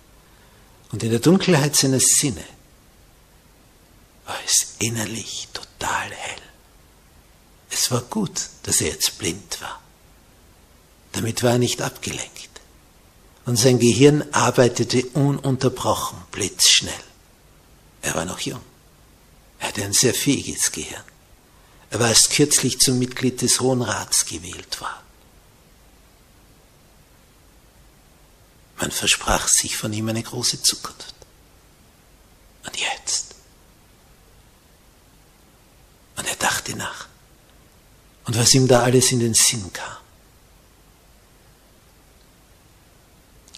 Und 0.91 1.03
in 1.03 1.11
der 1.11 1.21
Dunkelheit 1.21 1.77
seiner 1.77 2.01
Sinne 2.01 2.45
war 4.25 4.39
es 4.45 4.77
innerlich 4.79 5.49
total 5.53 6.11
hell. 6.11 6.43
Es 7.71 7.91
war 7.91 8.01
gut, 8.03 8.49
dass 8.63 8.81
er 8.81 8.89
jetzt 8.89 9.19
blind 9.19 9.61
war. 9.61 9.81
Damit 11.13 11.43
war 11.43 11.53
er 11.53 11.59
nicht 11.59 11.83
abgelenkt. 11.83 12.56
Und 13.47 13.57
sein 13.57 13.79
Gehirn 13.79 14.25
arbeitete 14.33 15.07
ununterbrochen, 15.07 16.19
blitzschnell. 16.33 16.93
Er 18.03 18.15
war 18.17 18.25
noch 18.25 18.41
jung. 18.41 18.61
Er 19.61 19.69
hatte 19.69 19.85
ein 19.85 19.93
sehr 19.93 20.15
fähiges 20.15 20.73
Gehirn. 20.73 21.05
Er 21.91 22.01
war 22.01 22.09
erst 22.09 22.31
kürzlich 22.31 22.81
zum 22.81 22.99
Mitglied 22.99 23.41
des 23.41 23.61
Hohen 23.61 23.83
Rats 23.83 24.27
gewählt 24.27 24.81
worden. 24.81 25.07
Man 28.79 28.91
versprach 28.91 29.49
sich 29.49 29.77
von 29.77 29.93
ihm 29.93 30.09
eine 30.09 30.23
große 30.23 30.63
Zukunft. 30.63 31.15
Und 32.67 32.77
jetzt? 32.77 33.37
Und 36.17 36.27
er 36.27 36.37
dachte 36.37 36.77
nach. 36.77 37.07
Und 38.25 38.37
was 38.37 38.53
ihm 38.55 38.67
da 38.67 38.83
alles 38.83 39.13
in 39.13 39.21
den 39.21 39.35
Sinn 39.35 39.73
kam. 39.73 39.97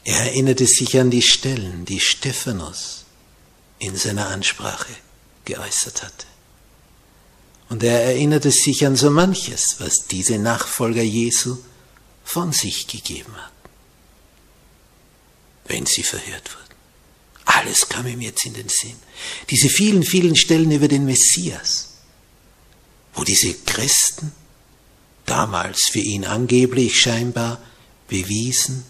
Er 0.09 0.21
erinnerte 0.21 0.67
sich 0.67 0.99
an 0.99 1.11
die 1.11 1.23
Stellen, 1.23 1.85
die 1.85 2.01
Stephanus 2.01 3.05
in 3.79 3.97
seiner 3.97 4.29
Ansprache 4.29 4.95
geäußert 5.45 6.03
hatte. 6.03 6.27
Und 7.69 7.83
er 7.83 8.03
erinnerte 8.05 8.51
sich 8.51 8.87
an 8.87 8.97
so 8.97 9.11
manches, 9.11 9.77
was 9.79 10.07
diese 10.11 10.39
Nachfolger 10.39 11.03
Jesu 11.03 11.59
von 12.25 12.53
sich 12.53 12.87
gegeben 12.87 13.35
hat 13.37 13.53
wenn 15.69 15.87
sie 15.87 16.03
verhört 16.03 16.51
wurden. 16.55 16.65
Alles 17.45 17.89
kam 17.89 18.07
ihm 18.07 18.21
jetzt 18.21 18.45
in 18.45 18.55
den 18.55 18.69
Sinn. 18.69 18.97
Diese 19.51 19.69
vielen, 19.69 20.03
vielen 20.03 20.37
Stellen 20.37 20.71
über 20.71 20.89
den 20.89 21.05
Messias, 21.05 21.91
wo 23.15 23.25
diese 23.25 23.55
Christen 23.55 24.33
damals 25.25 25.89
für 25.93 26.01
ihn 26.01 26.25
angeblich 26.25 27.01
scheinbar 27.01 27.61
bewiesen, 28.09 28.85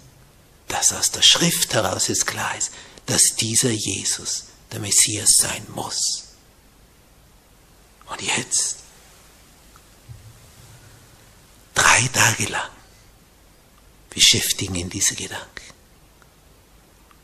dass 0.69 0.93
aus 0.93 1.11
der 1.11 1.23
Schrift 1.23 1.75
heraus 1.75 2.09
es 2.09 2.27
klar 2.27 2.57
ist, 2.57 2.71
dass 3.07 3.35
dieser 3.37 3.71
Jesus 3.71 4.45
der 4.71 4.81
Messias 4.81 5.31
sein 5.37 5.67
muss. 5.75 6.25
Und 8.07 8.23
jetzt, 8.23 8.77
drei 11.75 12.09
Tage 12.13 12.47
lang, 12.47 12.71
beschäftigen 14.11 14.75
ihn 14.75 14.91
diese 14.91 15.15
Gedanken. 15.15 15.47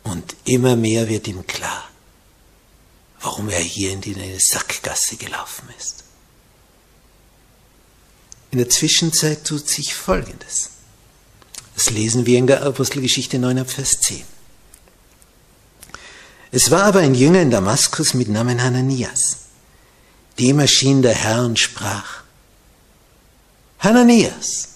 Und 0.05 0.37
immer 0.45 0.77
mehr 0.77 1.09
wird 1.09 1.27
ihm 1.29 1.47
klar, 1.47 1.89
warum 3.21 3.49
er 3.49 3.61
hier 3.61 3.93
in 3.93 4.03
die 4.03 4.39
Sackgasse 4.39 5.17
gelaufen 5.17 5.69
ist. 5.79 6.05
In 8.51 8.59
der 8.59 8.69
Zwischenzeit 8.69 9.45
tut 9.45 9.69
sich 9.69 9.95
Folgendes. 9.95 10.71
Das 11.75 11.91
lesen 11.91 12.27
wir 12.27 12.39
in 12.39 12.47
der 12.47 12.63
Apostelgeschichte 12.63 13.39
9 13.39 13.67
Vers 13.67 14.01
10. 14.01 14.25
Es 16.53 16.71
war 16.71 16.85
aber 16.85 17.01
ein 17.01 17.15
Jünger 17.15 17.43
in 17.43 17.51
Damaskus 17.51 18.15
mit 18.15 18.29
Namen 18.29 18.63
Hananias. 18.63 19.39
Dem 20.39 20.61
erschien 20.61 21.03
der 21.03 21.15
Herr 21.15 21.45
und 21.45 21.59
sprach, 21.59 22.23
Hananias. 23.81 24.69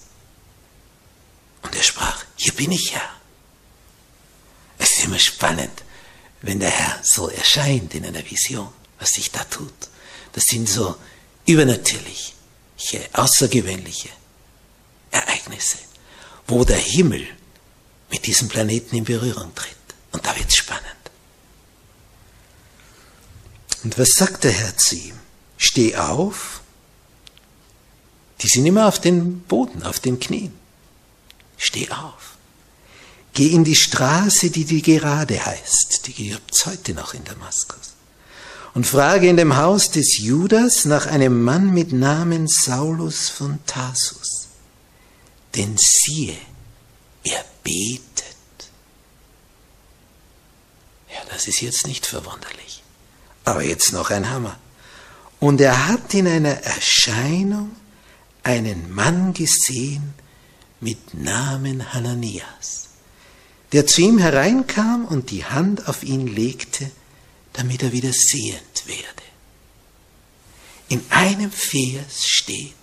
Und 1.61 1.75
er 1.75 1.83
sprach, 1.83 2.25
hier 2.35 2.53
bin 2.53 2.71
ich 2.71 2.93
Herr. 2.93 3.09
Es 4.77 4.91
ist 4.91 5.05
immer 5.05 5.19
spannend, 5.19 5.83
wenn 6.41 6.59
der 6.59 6.69
Herr 6.69 6.99
so 7.03 7.29
erscheint 7.29 7.95
in 7.95 8.05
einer 8.05 8.29
Vision, 8.29 8.69
was 8.99 9.11
sich 9.11 9.31
da 9.31 9.43
tut. 9.45 9.73
Das 10.33 10.43
sind 10.45 10.67
so 10.67 10.95
übernatürliche, 11.45 12.33
außergewöhnliche 13.13 14.09
Ereignisse, 15.11 15.77
wo 16.49 16.63
der 16.63 16.77
Himmel 16.77 17.25
mit 18.09 18.25
diesem 18.25 18.49
Planeten 18.49 18.95
in 18.95 19.03
Berührung 19.03 19.53
tritt. 19.55 19.75
Und 20.11 20.25
da 20.25 20.35
wird 20.35 20.49
es 20.49 20.55
spannend. 20.55 20.83
Und 23.83 23.97
was 23.97 24.09
sagt 24.09 24.43
der 24.43 24.51
Herr 24.51 24.75
zu 24.75 24.95
ihm? 24.95 25.15
Steh 25.57 25.95
auf. 25.95 26.61
Die 28.41 28.47
sind 28.47 28.65
immer 28.65 28.87
auf 28.87 28.99
dem 28.99 29.41
Boden, 29.41 29.83
auf 29.83 29.99
den 29.99 30.19
Knien. 30.19 30.53
Steh 31.57 31.89
auf. 31.91 32.37
Geh 33.33 33.47
in 33.47 33.63
die 33.63 33.75
Straße, 33.75 34.49
die 34.49 34.65
die 34.65 34.81
gerade 34.81 35.45
heißt, 35.45 36.07
die 36.07 36.13
gibt 36.13 36.53
es 36.53 36.65
heute 36.65 36.93
noch 36.93 37.13
in 37.13 37.23
Damaskus, 37.23 37.93
und 38.73 38.87
frage 38.87 39.29
in 39.29 39.37
dem 39.37 39.55
Haus 39.55 39.91
des 39.91 40.17
Judas 40.17 40.85
nach 40.85 41.05
einem 41.05 41.43
Mann 41.43 41.73
mit 41.73 41.93
Namen 41.93 42.47
Saulus 42.47 43.29
von 43.29 43.59
Tarsus. 43.65 44.48
Denn 45.59 45.77
siehe, 45.77 46.35
er 47.23 47.45
betet. 47.63 48.01
Ja, 51.13 51.21
das 51.29 51.47
ist 51.47 51.61
jetzt 51.61 51.85
nicht 51.85 52.07
verwunderlich. 52.07 52.81
Aber 53.45 53.61
jetzt 53.61 53.93
noch 53.93 54.09
ein 54.09 54.31
Hammer. 54.31 54.57
Und 55.39 55.61
er 55.61 55.87
hat 55.87 56.13
in 56.15 56.27
einer 56.27 56.63
Erscheinung 56.63 57.75
einen 58.41 58.91
Mann 58.91 59.33
gesehen 59.33 60.15
mit 60.79 61.13
Namen 61.13 61.93
Hananias 61.93 62.89
der 63.71 63.85
zu 63.85 64.01
ihm 64.01 64.17
hereinkam 64.17 65.05
und 65.05 65.29
die 65.31 65.45
Hand 65.45 65.87
auf 65.87 66.03
ihn 66.03 66.27
legte, 66.27 66.89
damit 67.53 67.83
er 67.83 67.91
wieder 67.91 68.11
sehend 68.13 68.85
werde. 68.85 69.03
In 70.87 71.03
einem 71.11 71.51
Vers 71.51 72.25
steht, 72.25 72.73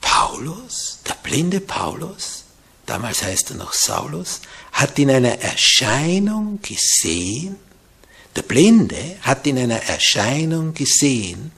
Paulus, 0.00 0.98
der 1.06 1.14
blinde 1.22 1.60
Paulus, 1.60 2.44
damals 2.86 3.22
heißt 3.22 3.50
er 3.50 3.56
noch 3.56 3.72
Saulus, 3.72 4.40
hat 4.72 4.98
in 4.98 5.10
einer 5.10 5.40
Erscheinung 5.40 6.60
gesehen, 6.62 7.56
der 8.36 8.42
Blinde 8.42 9.16
hat 9.22 9.46
in 9.46 9.58
einer 9.58 9.82
Erscheinung 9.82 10.74
gesehen, 10.74 11.52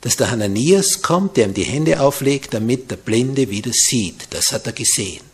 dass 0.00 0.16
der 0.16 0.30
Hananias 0.30 1.02
kommt, 1.02 1.36
der 1.36 1.46
ihm 1.46 1.54
die 1.54 1.64
Hände 1.64 2.00
auflegt, 2.00 2.54
damit 2.54 2.90
der 2.90 2.96
Blinde 2.96 3.50
wieder 3.50 3.72
sieht. 3.72 4.28
Das 4.30 4.52
hat 4.52 4.66
er 4.66 4.72
gesehen. 4.72 5.24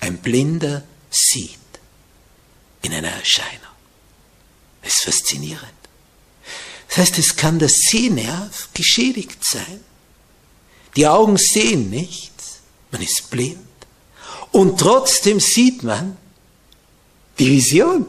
Ein 0.00 0.18
Blinder 0.18 0.82
sieht 1.10 1.58
in 2.82 2.92
einer 2.92 3.12
Erscheinung. 3.12 3.60
Das 4.82 4.94
ist 4.94 5.04
faszinierend. 5.04 5.72
Das 6.88 6.98
heißt, 6.98 7.18
es 7.18 7.36
kann 7.36 7.58
der 7.58 7.68
Sehnerv 7.68 8.68
geschädigt 8.74 9.44
sein. 9.44 9.80
Die 10.96 11.06
Augen 11.06 11.36
sehen 11.36 11.90
nichts, 11.90 12.60
man 12.90 13.02
ist 13.02 13.30
blind. 13.30 13.58
Und 14.50 14.78
trotzdem 14.78 15.40
sieht 15.40 15.82
man 15.82 16.16
die 17.38 17.50
Vision. 17.50 18.06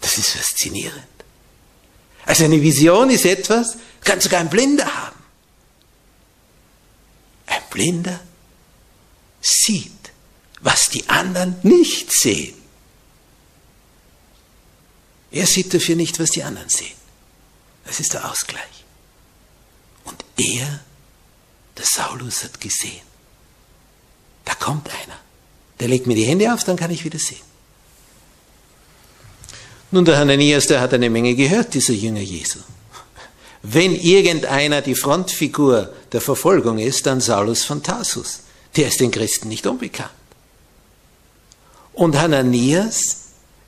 Das 0.00 0.16
ist 0.18 0.30
faszinierend. 0.30 1.04
Also 2.24 2.44
eine 2.44 2.60
Vision 2.62 3.10
ist 3.10 3.24
etwas, 3.26 3.76
kann 4.02 4.20
sogar 4.20 4.40
ein 4.40 4.50
Blinder 4.50 4.86
haben. 4.86 5.18
Ein 7.46 7.62
Blinder 7.70 8.20
sieht, 9.40 9.92
was 10.60 10.88
die 10.88 11.08
anderen 11.08 11.56
nicht 11.62 12.12
sehen. 12.12 12.54
Er 15.30 15.46
sieht 15.46 15.72
dafür 15.72 15.96
nicht, 15.96 16.18
was 16.20 16.30
die 16.30 16.42
anderen 16.42 16.68
sehen. 16.68 16.96
Das 17.84 18.00
ist 18.00 18.12
der 18.12 18.30
Ausgleich. 18.30 18.84
Und 20.04 20.24
er, 20.36 20.80
der 21.76 21.84
Saulus, 21.84 22.44
hat 22.44 22.60
gesehen. 22.60 23.06
Da 24.44 24.54
kommt 24.54 24.88
einer. 24.88 25.18
Der 25.80 25.88
legt 25.88 26.06
mir 26.06 26.14
die 26.14 26.24
Hände 26.24 26.52
auf, 26.52 26.64
dann 26.64 26.76
kann 26.76 26.90
ich 26.90 27.04
wieder 27.04 27.18
sehen. 27.18 27.40
Nun, 29.90 30.04
der 30.04 30.18
Hananias, 30.18 30.66
der 30.66 30.80
hat 30.80 30.94
eine 30.94 31.10
Menge 31.10 31.34
gehört, 31.34 31.74
dieser 31.74 31.92
Jünger 31.92 32.20
Jesu. 32.20 32.60
Wenn 33.62 33.94
irgendeiner 33.94 34.80
die 34.80 34.94
Frontfigur 34.94 35.92
der 36.10 36.20
Verfolgung 36.20 36.78
ist, 36.78 37.06
dann 37.06 37.20
Saulus 37.20 37.64
von 37.64 37.82
Tarsus. 37.82 38.40
Der 38.76 38.88
ist 38.88 39.00
den 39.00 39.10
Christen 39.10 39.48
nicht 39.48 39.66
unbekannt. 39.66 40.10
Und 41.92 42.18
Hananias 42.18 43.18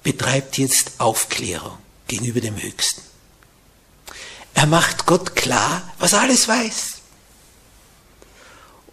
betreibt 0.02 0.58
jetzt 0.58 0.92
Aufklärung 0.98 1.78
gegenüber 2.08 2.40
dem 2.40 2.60
Höchsten. 2.60 3.02
Er 4.54 4.66
macht 4.66 5.06
Gott 5.06 5.36
klar, 5.36 5.92
was 5.98 6.14
alles 6.14 6.48
weiß. 6.48 6.93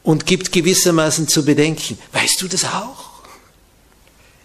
Und 0.04 0.26
gibt 0.26 0.52
gewissermaßen 0.52 1.28
zu 1.28 1.46
bedenken, 1.46 1.98
weißt 2.12 2.42
du 2.42 2.48
das 2.48 2.66
auch? 2.66 3.12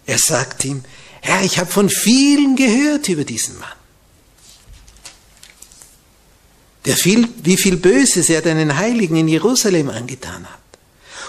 Er 0.04 0.18
sagt 0.18 0.64
ihm, 0.64 0.84
Herr, 1.22 1.42
ich 1.42 1.58
habe 1.58 1.70
von 1.70 1.88
vielen 1.88 2.56
gehört 2.56 3.08
über 3.08 3.24
diesen 3.24 3.58
Mann. 3.58 3.68
Der 6.84 6.96
viel, 6.96 7.28
wie 7.42 7.56
viel 7.56 7.78
Böses 7.78 8.28
er 8.28 8.42
deinen 8.42 8.76
Heiligen 8.76 9.16
in 9.16 9.26
Jerusalem 9.26 9.90
angetan 9.90 10.46
hat. 10.46 10.60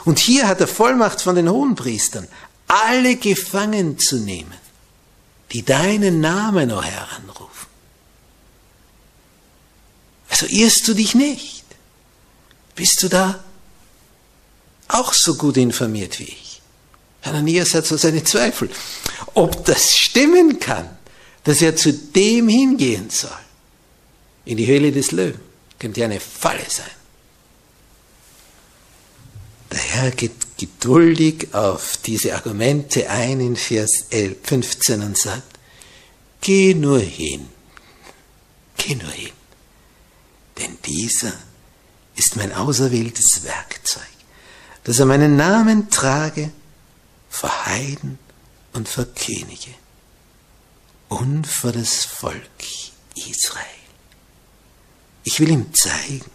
Und 0.06 0.20
hier 0.20 0.48
hat 0.48 0.62
er 0.62 0.68
Vollmacht 0.68 1.22
von 1.22 1.36
den 1.36 1.50
Hohenpriestern, 1.50 2.28
alle 2.68 3.16
gefangen 3.16 3.98
zu 3.98 4.18
nehmen 4.18 4.54
die 5.52 5.64
deinen 5.64 6.20
Namen, 6.20 6.72
o 6.72 6.78
oh 6.78 6.84
Herr, 6.84 7.08
anrufen. 7.16 7.68
Also 10.30 10.46
irrst 10.48 10.88
du 10.88 10.94
dich 10.94 11.16
nicht? 11.16 11.64
Bist 12.76 13.02
du 13.02 13.08
da 13.08 13.44
auch 14.88 15.14
so 15.14 15.36
gut 15.36 15.58
informiert 15.58 16.20
wie 16.20 16.24
ich? 16.24 16.62
Hananias 17.24 17.74
hat 17.74 17.86
so 17.86 17.98
seine 17.98 18.24
Zweifel, 18.24 18.70
ob 19.34 19.66
das 19.66 19.96
stimmen 19.96 20.60
kann, 20.60 20.90
dass 21.44 21.62
er 21.62 21.76
zu 21.76 21.94
dem 21.94 22.48
hingehen 22.48 23.10
soll. 23.10 23.32
In 24.46 24.58
die 24.58 24.68
Höhle 24.68 24.92
des 24.92 25.12
Löwen. 25.12 25.40
Könnte 25.80 26.00
ja 26.00 26.06
eine 26.06 26.20
Falle 26.20 26.66
sein. 26.68 26.90
Der 29.72 29.80
Herr 29.80 30.12
geht 30.12 30.58
geduldig 30.58 31.54
auf 31.54 31.98
diese 31.98 32.34
Argumente 32.34 33.10
ein 33.10 33.40
in 33.42 33.56
Vers 33.56 34.06
15 34.44 35.02
und 35.04 35.18
sagt, 35.18 35.58
geh 36.42 36.74
nur 36.74 37.00
hin, 37.00 37.48
geh 38.78 38.96
nur 38.96 39.12
hin, 39.12 39.34
denn 40.58 40.78
dieser 40.86 41.34
ist 42.16 42.38
mein 42.38 42.54
auserwähltes 42.54 43.44
Werkzeug, 43.44 43.77
dass 44.88 45.00
er 45.00 45.06
meinen 45.06 45.36
Namen 45.36 45.90
trage 45.90 46.50
vor 47.30 47.66
Heiden 47.66 48.18
und 48.72 48.88
vor 48.88 49.04
Könige 49.04 49.74
und 51.10 51.46
vor 51.46 51.74
das 51.74 52.06
Volk 52.06 52.64
Israel. 53.14 53.66
Ich 55.26 55.42
will 55.42 55.50
ihm 55.50 55.74
zeigen, 55.74 56.32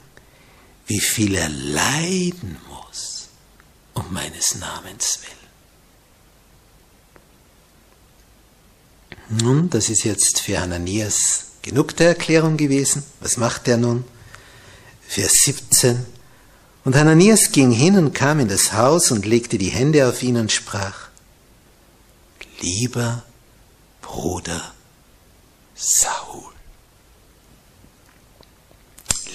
wie 0.86 1.00
viel 1.00 1.34
er 1.34 1.48
leiden 1.48 2.58
muss 2.68 3.28
um 3.94 4.12
meines 4.12 4.56
Namens 4.56 5.20
willen. 5.22 5.32
Nun, 9.40 9.70
das 9.70 9.88
ist 9.88 10.04
jetzt 10.04 10.40
für 10.40 10.58
Ananias 10.58 11.52
genug 11.62 11.96
der 11.96 12.08
Erklärung 12.08 12.58
gewesen. 12.58 13.02
Was 13.20 13.38
macht 13.38 13.66
er 13.66 13.78
nun? 13.78 14.04
Vers 15.08 15.32
17. 15.44 16.04
Und 16.84 16.96
Hananias 16.96 17.52
ging 17.52 17.70
hin 17.70 17.96
und 17.96 18.12
kam 18.12 18.40
in 18.40 18.48
das 18.48 18.72
Haus 18.72 19.10
und 19.12 19.24
legte 19.24 19.56
die 19.56 19.68
Hände 19.68 20.08
auf 20.08 20.22
ihn 20.22 20.36
und 20.36 20.50
sprach, 20.50 21.08
lieber 22.60 23.22
Bruder 24.00 24.74
Saul, 25.74 26.52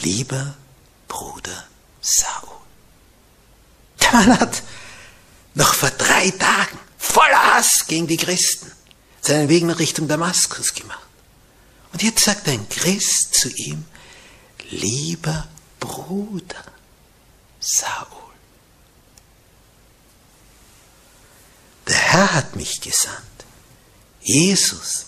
lieber 0.01 0.55
Bruder 1.07 1.63
Saul. 2.01 2.57
Der 4.01 4.12
Mann 4.12 4.39
hat 4.39 4.62
noch 5.55 5.73
vor 5.73 5.89
drei 5.91 6.31
Tagen 6.31 6.77
voller 6.97 7.55
Hass 7.55 7.86
gegen 7.88 8.07
die 8.07 8.17
Christen 8.17 8.71
seinen 9.21 9.49
Weg 9.49 9.63
nach 9.63 9.79
Richtung 9.79 10.07
Damaskus 10.07 10.73
gemacht. 10.73 11.07
Und 11.93 12.03
jetzt 12.03 12.25
sagt 12.25 12.47
ein 12.49 12.67
Christ 12.69 13.33
zu 13.33 13.49
ihm, 13.49 13.86
lieber 14.69 15.47
Bruder 15.79 16.63
Saul, 17.69 18.23
der 21.86 21.97
Herr 21.97 22.34
hat 22.34 22.56
mich 22.56 22.80
gesandt, 22.80 23.45
Jesus, 24.21 25.08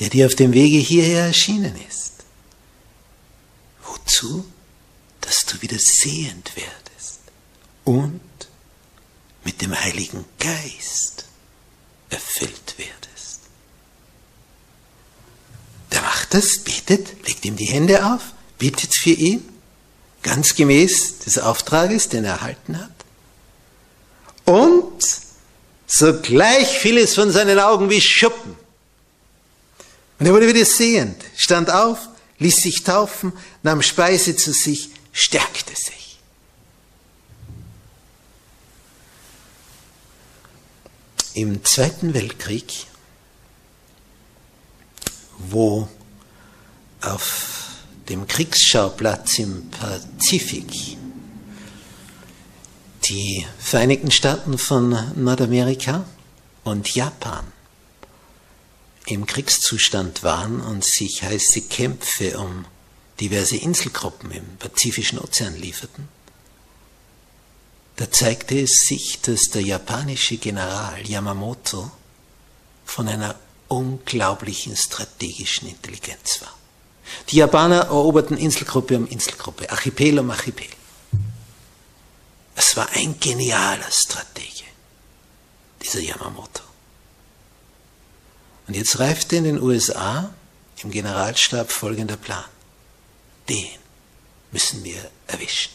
der 0.00 0.08
dir 0.08 0.26
auf 0.26 0.34
dem 0.34 0.52
Wege 0.52 0.78
hierher 0.78 1.26
erschienen 1.26 1.76
ist. 1.88 2.14
Wozu? 3.84 4.44
Dass 5.20 5.46
du 5.46 5.62
wieder 5.62 5.78
sehend 5.78 6.56
werdest 6.56 7.20
und 7.84 8.20
mit 9.44 9.62
dem 9.62 9.78
Heiligen 9.78 10.24
Geist 10.40 11.26
erfüllt 12.10 12.74
werdest. 12.76 13.40
Der 15.92 16.02
macht 16.02 16.34
das, 16.34 16.58
betet, 16.64 17.24
legt 17.24 17.44
ihm 17.44 17.56
die 17.56 17.66
Hände 17.66 18.04
auf, 18.04 18.32
betet 18.58 18.92
für 18.96 19.10
ihn, 19.10 19.53
ganz 20.24 20.56
gemäß 20.56 21.20
des 21.20 21.38
Auftrages, 21.38 22.08
den 22.08 22.24
er 22.24 22.32
erhalten 22.34 22.80
hat. 22.80 22.90
Und 24.44 25.04
sogleich 25.86 26.78
fiel 26.80 26.98
es 26.98 27.14
von 27.14 27.30
seinen 27.30 27.60
Augen 27.60 27.88
wie 27.88 28.00
Schuppen. 28.00 28.56
Und 30.18 30.26
er 30.26 30.32
wurde 30.32 30.48
wieder 30.48 30.64
sehend, 30.64 31.22
stand 31.36 31.70
auf, 31.70 32.08
ließ 32.40 32.56
sich 32.56 32.82
taufen, 32.82 33.32
nahm 33.62 33.82
Speise 33.82 34.34
zu 34.34 34.52
sich, 34.52 34.90
stärkte 35.12 35.76
sich. 35.76 35.94
im 41.34 41.64
Zweiten 41.64 42.14
Weltkrieg, 42.14 42.86
wo 45.38 45.88
auf 47.00 47.53
dem 48.08 48.26
Kriegsschauplatz 48.26 49.38
im 49.38 49.70
Pazifik 49.70 50.98
die 53.04 53.46
Vereinigten 53.58 54.10
Staaten 54.10 54.56
von 54.58 54.96
Nordamerika 55.16 56.06
und 56.64 56.94
Japan 56.94 57.44
im 59.06 59.26
Kriegszustand 59.26 60.22
waren 60.22 60.60
und 60.60 60.84
sich 60.84 61.22
heiße 61.22 61.62
Kämpfe 61.62 62.38
um 62.38 62.64
diverse 63.20 63.56
Inselgruppen 63.56 64.30
im 64.30 64.56
Pazifischen 64.58 65.18
Ozean 65.18 65.56
lieferten, 65.56 66.08
da 67.96 68.10
zeigte 68.10 68.58
es 68.60 68.86
sich, 68.88 69.20
dass 69.20 69.50
der 69.52 69.62
japanische 69.62 70.36
General 70.36 70.98
Yamamoto 71.06 71.90
von 72.84 73.08
einer 73.08 73.36
unglaublichen 73.68 74.76
strategischen 74.76 75.68
Intelligenz 75.68 76.40
war. 76.40 76.54
Die 77.28 77.36
Japaner 77.36 77.82
eroberten 77.86 78.36
Inselgruppe 78.36 78.96
um 78.96 79.06
Inselgruppe, 79.06 79.70
Archipel 79.70 80.18
um 80.18 80.30
Archipel. 80.30 80.66
Es 82.56 82.76
war 82.76 82.88
ein 82.92 83.18
genialer 83.18 83.90
Stratege, 83.90 84.64
dieser 85.82 86.00
Yamamoto. 86.00 86.62
Und 88.66 88.74
jetzt 88.74 88.98
reifte 88.98 89.36
in 89.36 89.44
den 89.44 89.60
USA 89.60 90.32
im 90.82 90.90
Generalstab 90.90 91.70
folgender 91.70 92.16
Plan. 92.16 92.44
den 93.48 93.68
müssen 94.50 94.84
wir 94.84 95.10
erwischen. 95.26 95.72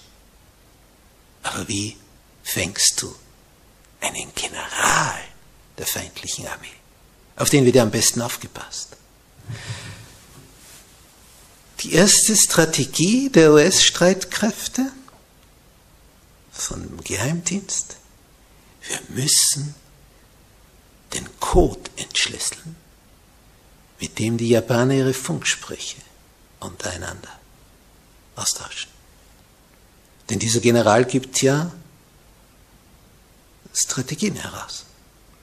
Aber 1.43 1.67
wie 1.67 1.97
fängst 2.43 3.01
du 3.01 3.13
einen 4.01 4.33
General 4.33 5.19
der 5.77 5.85
feindlichen 5.85 6.47
Armee? 6.47 6.67
Auf 7.35 7.49
den 7.49 7.65
wird 7.65 7.75
ja 7.75 7.83
am 7.83 7.91
besten 7.91 8.21
aufgepasst. 8.21 8.95
Die 11.81 11.93
erste 11.93 12.35
Strategie 12.35 13.29
der 13.29 13.53
US-Streitkräfte 13.53 14.91
vom 16.51 17.01
Geheimdienst, 17.03 17.95
wir 18.81 18.99
müssen 19.15 19.75
den 21.13 21.27
Code 21.39 21.89
entschlüsseln, 21.95 22.75
mit 23.99 24.19
dem 24.19 24.37
die 24.37 24.49
Japaner 24.49 24.93
ihre 24.93 25.13
Funksprüche 25.13 25.97
untereinander 26.59 27.39
austauschen. 28.35 28.91
Denn 30.29 30.39
dieser 30.39 30.59
General 30.59 31.05
gibt 31.05 31.41
ja 31.41 31.71
Strategien 33.73 34.35
heraus. 34.35 34.85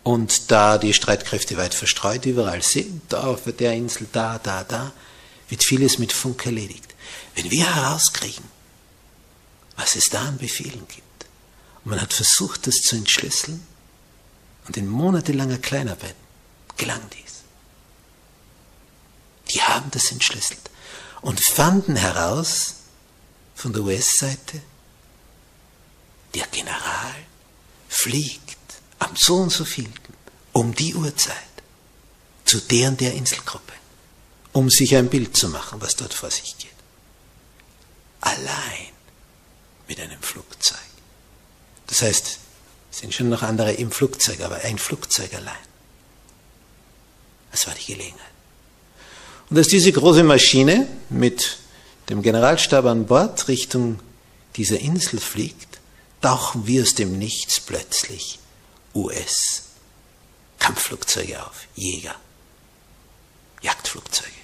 Und 0.02 0.50
da 0.50 0.78
die 0.78 0.92
Streitkräfte 0.92 1.56
weit 1.56 1.74
verstreut 1.74 2.26
überall 2.26 2.62
sind, 2.62 3.02
da 3.08 3.24
auf 3.24 3.42
der 3.44 3.72
Insel, 3.72 4.06
da, 4.12 4.38
da, 4.38 4.62
da, 4.62 4.92
wird 5.48 5.62
vieles 5.62 5.98
mit 5.98 6.12
Funk 6.12 6.46
erledigt. 6.46 6.94
Wenn 7.34 7.50
wir 7.50 7.74
herauskriegen, 7.74 8.44
was 9.76 9.96
es 9.96 10.08
da 10.10 10.22
an 10.22 10.38
Befehlen 10.38 10.86
gibt, 10.88 11.26
und 11.84 11.90
man 11.90 12.00
hat 12.00 12.12
versucht, 12.12 12.66
das 12.66 12.76
zu 12.76 12.96
entschlüsseln, 12.96 13.64
und 14.66 14.76
in 14.76 14.88
monatelanger 14.88 15.58
Kleinarbeit 15.58 16.16
gelang 16.76 17.02
dies. 17.10 17.42
Die 19.50 19.62
haben 19.62 19.90
das 19.92 20.10
entschlüsselt 20.10 20.70
und 21.22 21.40
fanden 21.40 21.94
heraus 21.94 22.74
von 23.54 23.72
der 23.72 23.82
US-Seite, 23.82 24.60
der 26.34 26.46
General 26.48 27.14
fliegt 27.88 28.58
am 28.98 29.14
so 29.16 29.36
und 29.36 29.50
so 29.50 29.64
vielten 29.64 30.14
um 30.52 30.74
die 30.74 30.94
Uhrzeit 30.94 31.36
zu 32.44 32.60
der 32.60 32.88
und 32.88 33.00
der 33.00 33.12
Inselgruppe 33.12 33.72
um 34.56 34.70
sich 34.70 34.96
ein 34.96 35.10
Bild 35.10 35.36
zu 35.36 35.50
machen, 35.50 35.82
was 35.82 35.96
dort 35.96 36.14
vor 36.14 36.30
sich 36.30 36.56
geht. 36.56 36.70
Allein 38.22 38.88
mit 39.86 40.00
einem 40.00 40.22
Flugzeug. 40.22 40.78
Das 41.86 42.00
heißt, 42.00 42.38
es 42.90 42.98
sind 42.98 43.12
schon 43.12 43.28
noch 43.28 43.42
andere 43.42 43.74
im 43.74 43.92
Flugzeug, 43.92 44.40
aber 44.40 44.62
ein 44.62 44.78
Flugzeug 44.78 45.34
allein. 45.34 45.58
Das 47.50 47.66
war 47.66 47.74
die 47.74 47.92
Gelegenheit. 47.92 48.32
Und 49.50 49.58
als 49.58 49.68
diese 49.68 49.92
große 49.92 50.24
Maschine 50.24 50.88
mit 51.10 51.58
dem 52.08 52.22
Generalstab 52.22 52.86
an 52.86 53.04
Bord 53.04 53.48
Richtung 53.48 54.00
dieser 54.56 54.80
Insel 54.80 55.20
fliegt, 55.20 55.80
tauchen 56.22 56.66
wir 56.66 56.80
aus 56.82 56.94
dem 56.94 57.18
Nichts 57.18 57.60
plötzlich 57.60 58.38
US-Kampfflugzeuge 58.94 61.44
auf, 61.44 61.66
Jäger, 61.74 62.14
Jagdflugzeuge. 63.60 64.35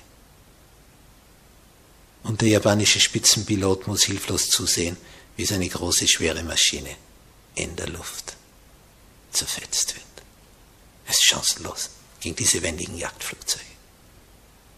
Und 2.22 2.40
der 2.40 2.48
japanische 2.48 3.00
Spitzenpilot 3.00 3.86
muss 3.86 4.04
hilflos 4.04 4.48
zusehen, 4.48 4.96
wie 5.36 5.44
seine 5.44 5.68
große, 5.68 6.06
schwere 6.06 6.42
Maschine 6.42 6.96
in 7.54 7.74
der 7.76 7.88
Luft 7.88 8.36
zerfetzt 9.32 9.94
wird. 9.94 10.04
Es 11.06 11.18
ist 11.18 11.24
chancenlos 11.24 11.90
gegen 12.20 12.36
diese 12.36 12.62
wendigen 12.62 12.96
Jagdflugzeuge. 12.96 13.64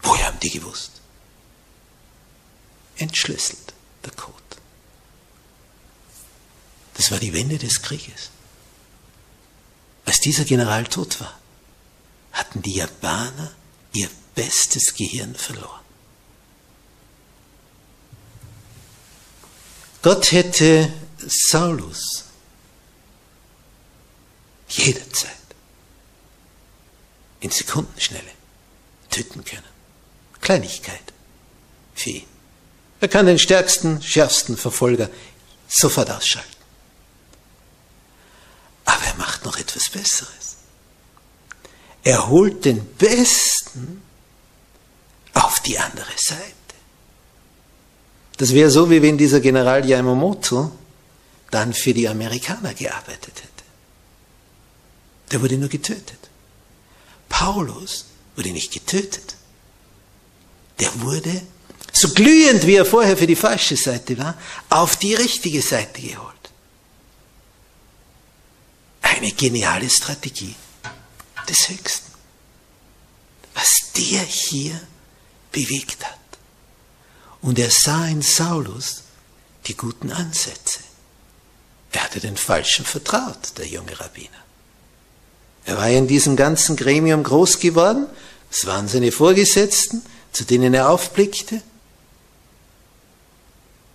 Woher 0.03 0.27
haben 0.27 0.41
die 0.41 0.51
gewusst? 0.51 0.93
Entschlüsselt 2.97 3.75
der 4.05 4.13
Code. 4.13 4.35
Das 6.95 7.11
war 7.11 7.19
die 7.19 7.33
Wende 7.33 7.59
des 7.59 7.83
Krieges. 7.83 8.31
Als 10.05 10.21
dieser 10.21 10.45
General 10.45 10.85
tot 10.85 11.21
war, 11.21 11.39
hatten 12.33 12.63
die 12.63 12.75
Japaner 12.75 13.55
ihr 13.93 14.09
bestes 14.35 14.95
Gehirn 14.95 15.35
verloren. 15.35 15.84
Gott 20.05 20.33
hätte 20.33 20.93
Saulus 21.27 22.25
jederzeit 24.69 25.31
in 27.41 27.51
Sekundenschnelle 27.51 28.31
töten 29.09 29.43
können. 29.47 29.65
Kleinigkeit 30.43 31.01
für 31.95 32.11
ihn. 32.11 32.27
Er 33.01 33.09
kann 33.09 33.25
den 33.25 33.39
stärksten, 33.39 34.03
schärfsten 34.03 34.59
Verfolger 34.59 35.09
sofort 35.69 36.11
ausschalten. 36.11 36.51
Aber 38.85 39.05
er 39.07 39.15
macht 39.15 39.47
noch 39.47 39.57
etwas 39.57 39.89
Besseres. 39.89 40.57
Er 42.03 42.29
holt 42.29 42.67
den 42.67 42.85
Besten 42.97 44.03
auf 45.33 45.61
die 45.61 45.79
andere 45.79 46.13
Seite. 46.19 46.64
Das 48.37 48.53
wäre 48.53 48.71
so, 48.71 48.91
wie 48.91 49.01
wenn 49.01 49.17
dieser 49.17 49.41
General 49.41 49.85
Yamamoto 49.89 50.73
dann 51.51 51.73
für 51.73 51.95
die 51.95 52.09
Amerikaner 52.09 52.75
gearbeitet 52.75 53.37
hätte. 53.37 53.65
Der 55.31 55.41
wurde 55.41 55.57
nur 55.57 55.69
getötet. 55.69 56.19
Paulus 57.29 58.07
wurde 58.37 58.51
nicht 58.51 58.73
getötet. 58.73 59.37
Der 60.81 61.01
wurde, 61.01 61.43
so 61.93 62.09
glühend 62.09 62.67
wie 62.67 62.75
er 62.75 62.85
vorher 62.85 63.17
für 63.17 63.27
die 63.27 63.37
falsche 63.37 63.77
Seite 63.77 64.19
war, 64.19 64.37
auf 64.69 64.97
die 64.97 65.15
richtige 65.15 65.63
Seite 65.63 66.03
geholt. 66.03 66.35
Eine 69.03 69.31
geniale 69.31 69.89
Strategie 69.89 70.57
des 71.49 71.69
Höchsten. 71.69 72.13
Was 73.55 73.93
der 73.97 74.23
hier 74.23 74.81
bewegt 75.53 76.05
hat. 76.05 76.19
Und 77.45 77.59
er 77.59 77.71
sah 77.71 78.09
in 78.09 78.23
Saulus 78.23 79.03
die 79.67 79.77
guten 79.77 80.11
Ansätze. 80.11 80.81
Er 81.93 82.05
hatte 82.05 82.19
den 82.19 82.39
Falschen 82.39 82.87
vertraut, 82.87 83.59
der 83.59 83.67
junge 83.67 84.01
Rabbiner. 84.01 84.31
Er 85.67 85.77
war 85.77 85.91
in 85.91 86.09
diesem 86.09 86.37
ganzen 86.37 86.75
Gremium 86.75 87.23
groß 87.23 87.59
geworden, 87.59 88.07
es 88.51 88.65
waren 88.65 88.89
seine 88.89 89.13
Vorgesetzten, 89.13 90.03
zu 90.33 90.45
denen 90.45 90.73
er 90.73 90.89
aufblickte. 90.89 91.61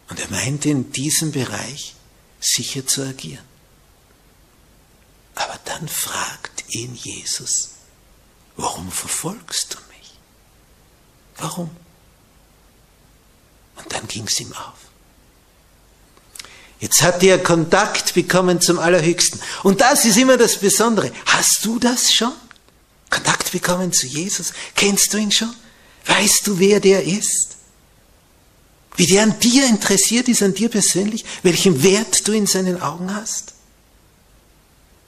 Und 0.10 0.20
er 0.20 0.30
meinte 0.30 0.70
in 0.70 0.92
diesem 0.92 1.32
Bereich 1.32 1.96
sicher 2.40 2.86
zu 2.86 3.02
agieren. 3.02 3.46
Aber 5.34 5.60
dann 5.66 5.88
fragt 5.88 6.66
ihn 6.70 6.94
Jesus, 6.94 7.72
warum 8.58 8.92
verfolgst 8.92 9.74
du 9.74 9.78
mich? 9.98 10.20
Warum? 11.38 11.72
Und 13.80 13.94
dann 13.94 14.08
ging 14.08 14.26
es 14.26 14.40
ihm 14.40 14.54
auf. 14.54 14.76
Jetzt 16.80 17.02
hat 17.02 17.24
er 17.24 17.40
Kontakt 17.40 18.14
bekommen 18.14 18.62
zum 18.62 18.80
Allerhöchsten. 18.80 19.40
Und 19.64 19.82
das 19.82 20.06
ist 20.06 20.18
immer 20.18 20.38
das 20.38 20.58
Besondere. 20.58 21.12
Hast 21.26 21.66
du 21.66 21.78
das 21.78 22.14
schon? 22.14 22.32
Kontakt 23.10 23.52
bekommen 23.52 23.92
zu 23.92 24.08
Jesus? 24.08 24.54
Kennst 24.76 25.14
du 25.14 25.18
ihn 25.18 25.32
schon? 25.32 25.54
Weißt 26.06 26.48
du, 26.48 26.60
wer 26.60 26.80
der 26.80 27.04
ist? 27.04 27.58
Wie 28.96 29.08
der 29.08 29.24
an 29.24 29.40
dir 29.40 29.66
interessiert 29.66 30.28
ist, 30.30 30.42
an 30.42 30.54
dir 30.54 30.70
persönlich? 30.70 31.26
Welchen 31.44 31.84
Wert 31.84 32.28
du 32.28 32.32
in 32.32 32.48
seinen 32.48 32.82
Augen 32.82 33.14
hast? 33.14 33.54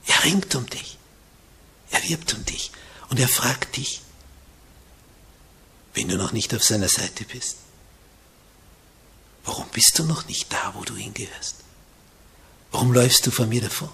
Er 0.07 0.23
ringt 0.25 0.53
um 0.55 0.69
dich. 0.69 0.97
Er 1.91 2.03
wirbt 2.10 2.34
um 2.34 2.43
dich. 2.45 2.71
Und 3.10 3.19
er 3.19 3.27
fragt 3.27 3.77
dich, 3.77 4.01
wenn 5.93 6.07
du 6.07 6.17
noch 6.17 6.31
nicht 6.31 6.53
auf 6.53 6.63
seiner 6.63 6.88
Seite 6.88 7.25
bist, 7.25 7.57
Warum 9.43 9.67
bist 9.69 9.97
du 9.97 10.04
noch 10.04 10.27
nicht 10.27 10.51
da, 10.51 10.73
wo 10.75 10.84
du 10.84 10.95
hingehörst? 10.95 11.56
Warum 12.71 12.93
läufst 12.93 13.25
du 13.25 13.32
von 13.32 13.49
mir 13.49 13.62
davon? 13.62 13.89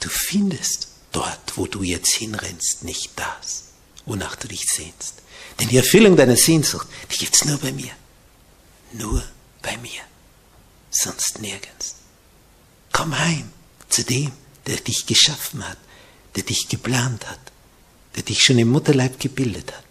Du 0.00 0.08
findest 0.08 0.88
dort, 1.12 1.56
wo 1.56 1.66
du 1.66 1.82
jetzt 1.82 2.12
hinrennst, 2.12 2.84
nicht 2.84 3.12
das, 3.16 3.64
wonach 4.06 4.36
du 4.36 4.48
dich 4.48 4.66
sehnst. 4.66 5.22
Denn 5.58 5.68
die 5.68 5.76
Erfüllung 5.76 6.16
deiner 6.16 6.36
Sehnsucht, 6.36 6.88
die 7.10 7.18
gibt's 7.18 7.44
nur 7.44 7.58
bei 7.58 7.72
mir. 7.72 7.92
Nur 8.92 9.22
bei 9.62 9.76
mir. 9.78 10.00
Sonst 10.90 11.40
nirgends. 11.40 11.96
Komm 12.92 13.18
heim 13.18 13.52
zu 13.88 14.04
dem, 14.04 14.32
der 14.66 14.76
dich 14.76 15.06
geschaffen 15.06 15.66
hat, 15.66 15.78
der 16.36 16.42
dich 16.44 16.68
geplant 16.68 17.28
hat, 17.28 17.40
der 18.16 18.22
dich 18.22 18.42
schon 18.42 18.58
im 18.58 18.70
Mutterleib 18.70 19.20
gebildet 19.20 19.72
hat, 19.72 19.84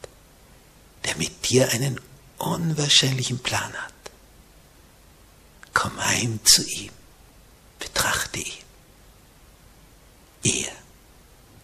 der 1.06 1.15
mit 1.17 1.50
dir 1.50 1.69
einen 1.69 2.00
unwahrscheinlichen 2.39 3.39
Plan 3.39 3.73
hat. 3.73 3.93
Komm 5.73 5.99
heim 6.04 6.39
zu 6.43 6.65
ihm, 6.67 6.91
betrachte 7.78 8.39
ihn. 8.39 8.63
Er 10.43 10.71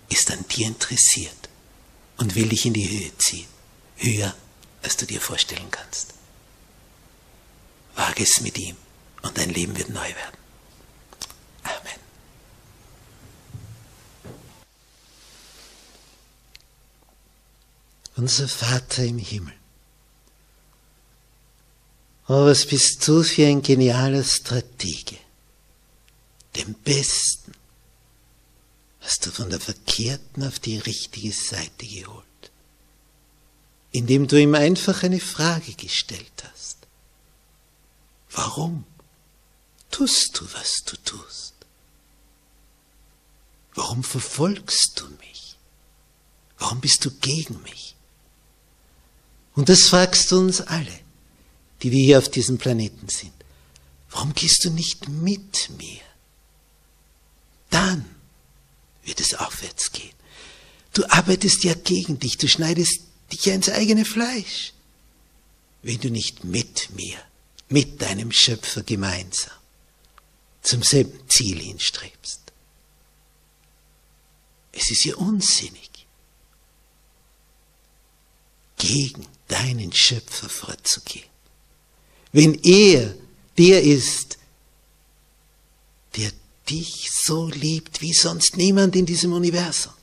ist 0.09 0.31
an 0.31 0.45
dir 0.47 0.67
interessiert 0.67 1.49
und 2.17 2.35
will 2.35 2.49
dich 2.49 2.65
in 2.65 2.73
die 2.73 2.89
Höhe 2.89 3.17
ziehen, 3.17 3.47
höher 3.97 4.33
als 4.83 4.97
du 4.97 5.05
dir 5.05 5.19
vorstellen 5.19 5.69
kannst. 5.71 6.13
Wage 7.95 8.23
es 8.23 8.41
mit 8.41 8.57
ihm 8.57 8.77
und 9.21 9.37
dein 9.37 9.49
Leben 9.49 9.75
wird 9.77 9.89
neu 9.89 10.07
werden. 10.07 10.37
Amen. 11.63 11.99
Unser 18.15 18.47
Vater 18.47 19.03
im 19.03 19.17
Himmel. 19.17 19.53
Oh, 22.27 22.45
was 22.45 22.65
bist 22.65 23.07
du 23.07 23.21
für 23.21 23.45
ein 23.45 23.61
genialer 23.61 24.23
Stratege. 24.23 25.17
Den 26.55 26.73
Besten 26.73 27.53
hast 29.01 29.27
du 29.27 29.31
von 29.31 29.51
der 29.51 29.59
verkehrten 29.59 30.43
auf 30.43 30.57
die 30.57 30.79
richtige 30.79 31.31
Seite 31.31 31.85
geholt, 31.85 32.25
indem 33.91 34.27
du 34.27 34.41
ihm 34.41 34.55
einfach 34.55 35.03
eine 35.03 35.19
Frage 35.19 35.73
gestellt 35.73 36.43
hast. 36.51 36.77
Warum 38.31 38.85
tust 39.91 40.39
du, 40.39 40.45
was 40.53 40.83
du 40.83 40.97
tust? 40.97 41.53
Warum 43.75 44.03
verfolgst 44.03 44.99
du 44.99 45.07
mich? 45.17 45.57
Warum 46.57 46.79
bist 46.81 47.05
du 47.05 47.11
gegen 47.11 47.61
mich? 47.61 47.95
Und 49.53 49.69
das 49.69 49.83
fragst 49.83 50.31
du 50.31 50.39
uns 50.39 50.61
alle, 50.61 51.04
die 51.81 51.91
wir 51.91 52.03
hier 52.03 52.17
auf 52.19 52.29
diesem 52.29 52.57
Planeten 52.57 53.09
sind. 53.09 53.33
Warum 54.09 54.33
gehst 54.33 54.63
du 54.63 54.69
nicht 54.69 55.09
mit 55.09 55.69
mir? 55.77 56.01
Dann 57.69 58.05
wird 59.03 59.19
es 59.19 59.33
aufwärts 59.33 59.91
gehen. 59.91 60.13
Du 60.93 61.05
arbeitest 61.09 61.63
ja 61.63 61.73
gegen 61.73 62.19
dich, 62.19 62.37
du 62.37 62.47
schneidest 62.47 63.01
dich 63.31 63.45
ja 63.45 63.53
ins 63.53 63.69
eigene 63.69 64.05
Fleisch, 64.05 64.73
wenn 65.81 65.99
du 65.99 66.09
nicht 66.09 66.45
mit 66.45 66.89
mir, 66.91 67.17
mit 67.67 68.01
deinem 68.01 68.31
Schöpfer 68.31 68.83
gemeinsam 68.83 69.51
zum 70.61 70.81
selben 70.81 71.19
Ziel 71.29 71.59
hinstrebst. 71.59 72.41
Es 74.71 74.89
ist 74.89 75.05
ja 75.05 75.15
unsinnig, 75.15 75.89
gegen 78.77 79.25
deinen 79.47 79.93
Schöpfer 79.93 80.49
vorzugehen. 80.49 81.29
Wenn 82.35 82.55
er 82.65 83.15
der 83.57 83.81
ist, 83.81 84.37
der 86.17 86.33
dich 86.69 87.09
so 87.09 87.47
liebt 87.47 88.01
wie 88.01 88.11
sonst 88.11 88.57
niemand 88.57 88.93
in 88.97 89.05
diesem 89.05 89.31
Universum. 89.31 89.93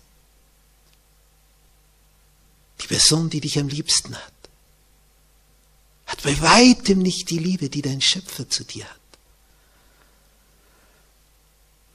Die 2.81 2.87
Person, 2.87 3.29
die 3.29 3.43
dich 3.43 3.59
am 3.59 3.69
liebsten 3.69 4.17
hat, 4.17 4.33
hat 6.07 6.23
bei 6.23 6.41
weitem 6.41 7.01
nicht 7.01 7.29
die 7.29 7.37
Liebe, 7.37 7.69
die 7.69 7.83
dein 7.83 8.01
Schöpfer 8.01 8.49
zu 8.49 8.65
dir 8.65 8.89
hat. 8.89 9.01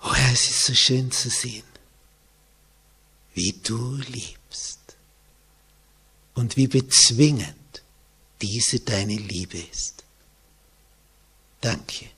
Oh 0.04 0.14
Herr, 0.14 0.34
es 0.34 0.52
ist 0.52 0.66
so 0.66 0.76
schön 0.76 1.12
zu 1.12 1.32
sehen, 1.32 1.66
wie 3.34 3.54
du 3.64 3.96
liebst 3.96 4.78
und 6.36 6.58
wie 6.58 6.68
bezwingend 6.68 7.82
diese 8.40 8.82
deine 8.82 9.16
Liebe 9.16 9.58
ist. 9.58 9.97
Danke 11.62 12.10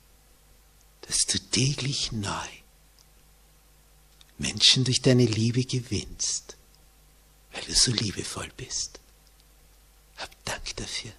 dass 1.10 1.26
du 1.26 1.40
täglich 1.40 2.12
neu 2.12 2.48
Menschen 4.38 4.84
durch 4.84 5.02
deine 5.02 5.26
Liebe 5.26 5.66
gewinnst, 5.66 6.56
weil 7.52 7.64
du 7.64 7.74
so 7.74 7.92
liebevoll 7.92 8.50
bist. 8.56 9.00
Hab 10.18 10.30
Dank 10.46 10.76
dafür. 10.76 11.12